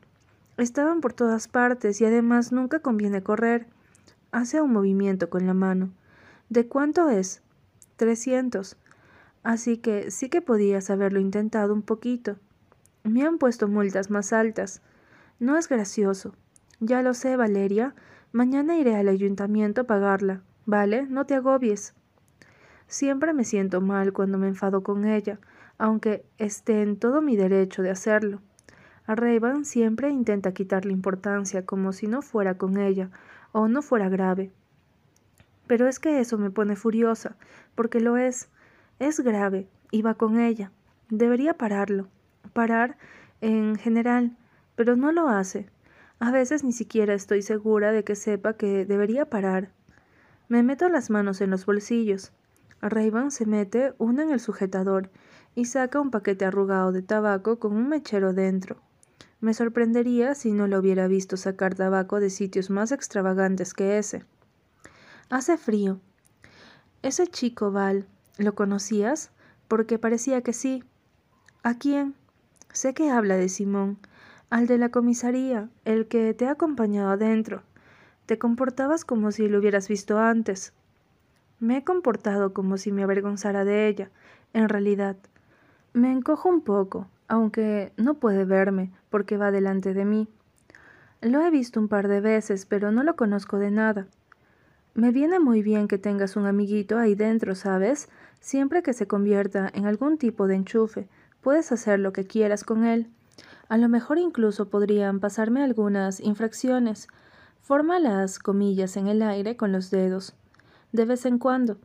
Estaban 0.58 1.02
por 1.02 1.14
todas 1.14 1.48
partes 1.48 2.00
y 2.02 2.06
además 2.06 2.52
nunca 2.52 2.80
conviene 2.80 3.24
correr. 3.24 3.66
Hace 4.32 4.62
un 4.62 4.72
movimiento 4.72 5.32
con 5.32 5.48
la 5.48 5.56
mano. 5.56 5.90
¿De 6.50 6.68
cuánto 6.68 7.10
es? 7.10 7.42
Trescientos. 7.98 8.78
Así 9.44 9.78
que 9.78 10.12
sí 10.12 10.30
que 10.30 10.42
podías 10.42 10.90
haberlo 10.90 11.20
intentado 11.20 11.74
un 11.74 11.82
poquito. 11.82 12.38
Me 13.04 13.24
han 13.24 13.40
puesto 13.40 13.68
multas 13.68 14.10
más 14.12 14.34
altas. 14.34 14.82
No 15.40 15.58
es 15.58 15.68
gracioso. 15.68 16.36
Ya 16.80 17.02
lo 17.02 17.14
sé, 17.14 17.36
Valeria. 17.36 17.96
Mañana 18.32 18.78
iré 18.78 18.96
al 18.96 19.08
ayuntamiento 19.08 19.82
a 19.82 19.84
pagarla. 19.86 20.44
¿Vale? 20.66 21.08
No 21.08 21.26
te 21.26 21.34
agobies. 21.34 21.96
Siempre 22.88 23.34
me 23.34 23.44
siento 23.44 23.82
mal 23.82 24.14
cuando 24.14 24.38
me 24.38 24.48
enfado 24.48 24.84
con 24.84 25.06
ella, 25.06 25.40
aunque 25.78 26.24
esté 26.38 26.84
en 26.84 26.98
todo 26.98 27.22
mi 27.22 27.36
derecho 27.36 27.82
de 27.82 27.90
hacerlo. 27.90 28.42
A 29.08 29.16
Rayban 29.16 29.66
siempre 29.66 30.10
intenta 30.10 30.54
quitarle 30.54 30.94
importancia 30.94 31.66
como 31.66 31.94
si 31.94 32.08
no 32.08 32.22
fuera 32.22 32.58
con 32.58 32.78
ella 32.78 33.10
o 33.54 33.68
no 33.68 33.82
fuera 33.82 34.08
grave. 34.08 34.52
Pero 35.68 35.88
es 35.88 36.00
que 36.00 36.20
eso 36.20 36.38
me 36.38 36.50
pone 36.50 36.76
furiosa, 36.76 37.36
porque 37.76 38.00
lo 38.00 38.18
es. 38.18 38.50
Es 39.00 39.20
grave 39.20 39.68
y 39.92 40.02
va 40.02 40.16
con 40.16 40.40
ella. 40.40 40.72
Debería 41.10 41.54
pararlo. 41.54 42.08
Parar 42.54 42.98
en 43.42 43.76
general 43.76 44.36
pero 44.78 44.96
no 44.96 45.12
lo 45.12 45.28
hace. 45.28 45.68
A 46.20 46.32
veces 46.32 46.64
ni 46.64 46.72
siquiera 46.72 47.16
estoy 47.16 47.42
segura 47.42 47.92
de 47.92 48.04
que 48.04 48.16
sepa 48.16 48.54
que 48.54 48.86
debería 48.86 49.26
parar. 49.26 49.72
Me 50.48 50.64
meto 50.64 50.88
las 50.88 51.10
manos 51.10 51.42
en 51.42 51.50
los 51.50 51.66
bolsillos. 51.66 52.32
Rayban 52.80 53.32
se 53.32 53.48
mete 53.48 53.94
una 53.98 54.22
en 54.22 54.30
el 54.30 54.40
sujetador 54.40 55.10
y 55.56 55.66
saca 55.66 56.00
un 56.00 56.12
paquete 56.12 56.46
arrugado 56.46 56.92
de 56.92 57.02
tabaco 57.02 57.58
con 57.58 57.76
un 57.76 57.90
mechero 57.90 58.34
dentro. 58.34 58.78
Me 59.42 59.56
sorprendería 59.56 60.36
si 60.36 60.52
no 60.52 60.68
lo 60.68 60.78
hubiera 60.80 61.08
visto 61.08 61.38
sacar 61.38 61.74
tabaco 61.74 62.20
de 62.20 62.30
sitios 62.30 62.70
más 62.70 62.92
extravagantes 62.92 63.74
que 63.74 63.98
ese. 63.98 64.24
Hace 65.30 65.58
frío. 65.58 66.00
Ese 67.02 67.28
chico, 67.28 67.70
Val, 67.70 68.08
¿lo 68.38 68.56
conocías? 68.56 69.32
Porque 69.68 70.00
parecía 70.00 70.42
que 70.42 70.54
sí. 70.54 70.86
¿A 71.64 71.78
quién? 71.78 72.16
Sé 72.72 72.94
que 72.94 73.10
habla 73.10 73.36
de 73.36 73.50
Simón, 73.50 73.98
al 74.50 74.68
de 74.68 74.78
la 74.78 74.88
comisaría, 74.88 75.70
el 75.84 76.08
que 76.08 76.34
te 76.34 76.48
ha 76.48 76.52
acompañado 76.52 77.10
adentro. 77.10 77.64
Te 78.26 78.40
comportabas 78.40 79.04
como 79.04 79.34
si 79.34 79.50
lo 79.50 79.60
hubieras 79.60 79.90
visto 79.90 80.18
antes. 80.18 80.72
Me 81.60 81.76
he 81.76 81.84
comportado 81.84 82.54
como 82.54 82.78
si 82.78 82.94
me 82.94 83.04
avergonzara 83.04 83.66
de 83.66 83.90
ella, 83.90 84.10
en 84.54 84.70
realidad. 84.70 85.18
Me 85.92 86.10
encojo 86.10 86.48
un 86.48 86.62
poco, 86.62 87.10
aunque 87.28 87.92
no 87.98 88.14
puede 88.14 88.46
verme, 88.46 88.94
porque 89.10 89.36
va 89.36 89.52
delante 89.52 89.94
de 89.94 90.06
mí. 90.06 90.30
Lo 91.20 91.42
he 91.42 91.50
visto 91.50 91.82
un 91.82 91.90
par 91.90 92.08
de 92.08 92.22
veces, 92.22 92.66
pero 92.66 92.94
no 92.94 93.04
lo 93.04 93.18
conozco 93.18 93.58
de 93.58 93.72
nada. 93.72 94.08
Me 94.98 95.12
viene 95.12 95.40
muy 95.40 95.62
bien 95.62 95.88
que 95.88 96.00
tengas 96.00 96.36
un 96.38 96.48
amiguito 96.48 96.98
ahí 96.98 97.14
dentro, 97.14 97.54
¿sabes? 97.54 98.10
Siempre 98.40 98.82
que 98.82 98.94
se 98.94 99.06
convierta 99.06 99.70
en 99.76 99.86
algún 99.86 100.18
tipo 100.18 100.48
de 100.48 100.56
enchufe, 100.56 101.08
puedes 101.42 101.72
hacer 101.72 102.00
lo 102.00 102.14
que 102.14 102.26
quieras 102.26 102.64
con 102.64 102.84
él. 102.84 103.08
A 103.70 103.78
lo 103.78 103.90
mejor 103.90 104.18
incluso 104.18 104.70
podrían 104.70 105.20
pasarme 105.20 105.64
algunas 105.64 106.20
infracciones. 106.20 107.10
Forma 107.62 108.00
las 108.00 108.40
comillas 108.40 108.98
en 108.98 109.06
el 109.06 109.22
aire 109.22 109.56
con 109.56 109.72
los 109.72 109.92
dedos. 109.92 110.34
De 110.92 111.06
vez 111.06 111.28
en 111.28 111.38
cuando. 111.38 111.78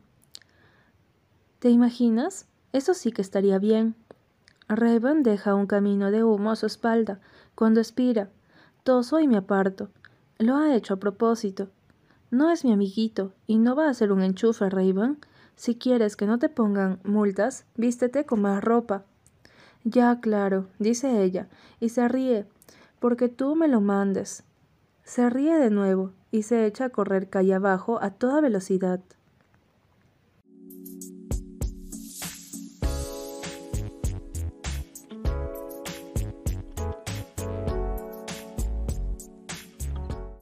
¿Te 1.59 1.69
imaginas? 1.69 2.47
Eso 2.71 2.95
sí 2.95 3.11
que 3.11 3.21
estaría 3.21 3.59
bien. 3.59 3.93
Raven 4.67 5.21
deja 5.21 5.53
un 5.53 5.67
camino 5.67 6.09
de 6.09 6.23
humo 6.23 6.49
a 6.49 6.55
su 6.55 6.65
espalda. 6.65 7.19
Cuando 7.53 7.79
expira, 7.79 8.31
toso 8.81 9.19
y 9.19 9.27
me 9.27 9.37
aparto. 9.37 9.91
Lo 10.39 10.55
ha 10.55 10.73
hecho 10.73 10.95
a 10.95 10.99
propósito. 10.99 11.69
No 12.33 12.49
es 12.49 12.65
mi 12.65 12.73
amiguito 12.73 13.31
y 13.45 13.59
no 13.59 13.75
va 13.75 13.87
a 13.87 13.93
ser 13.93 14.11
un 14.11 14.23
enchufe, 14.23 14.67
Raven. 14.67 15.19
Si 15.55 15.75
quieres 15.75 16.15
que 16.15 16.25
no 16.25 16.39
te 16.39 16.49
pongan 16.49 16.99
multas, 17.03 17.67
vístete 17.75 18.25
con 18.25 18.41
más 18.41 18.63
ropa. 18.63 19.03
Ya, 19.83 20.19
claro, 20.19 20.65
dice 20.79 21.21
ella, 21.21 21.47
y 21.79 21.89
se 21.89 22.07
ríe, 22.07 22.47
porque 22.99 23.29
tú 23.29 23.55
me 23.55 23.67
lo 23.67 23.81
mandes. 23.81 24.43
Se 25.03 25.29
ríe 25.29 25.59
de 25.59 25.69
nuevo 25.69 26.09
y 26.31 26.41
se 26.41 26.65
echa 26.65 26.85
a 26.85 26.89
correr 26.89 27.29
calle 27.29 27.53
abajo 27.53 28.01
a 28.01 28.09
toda 28.09 28.41
velocidad. 28.41 28.99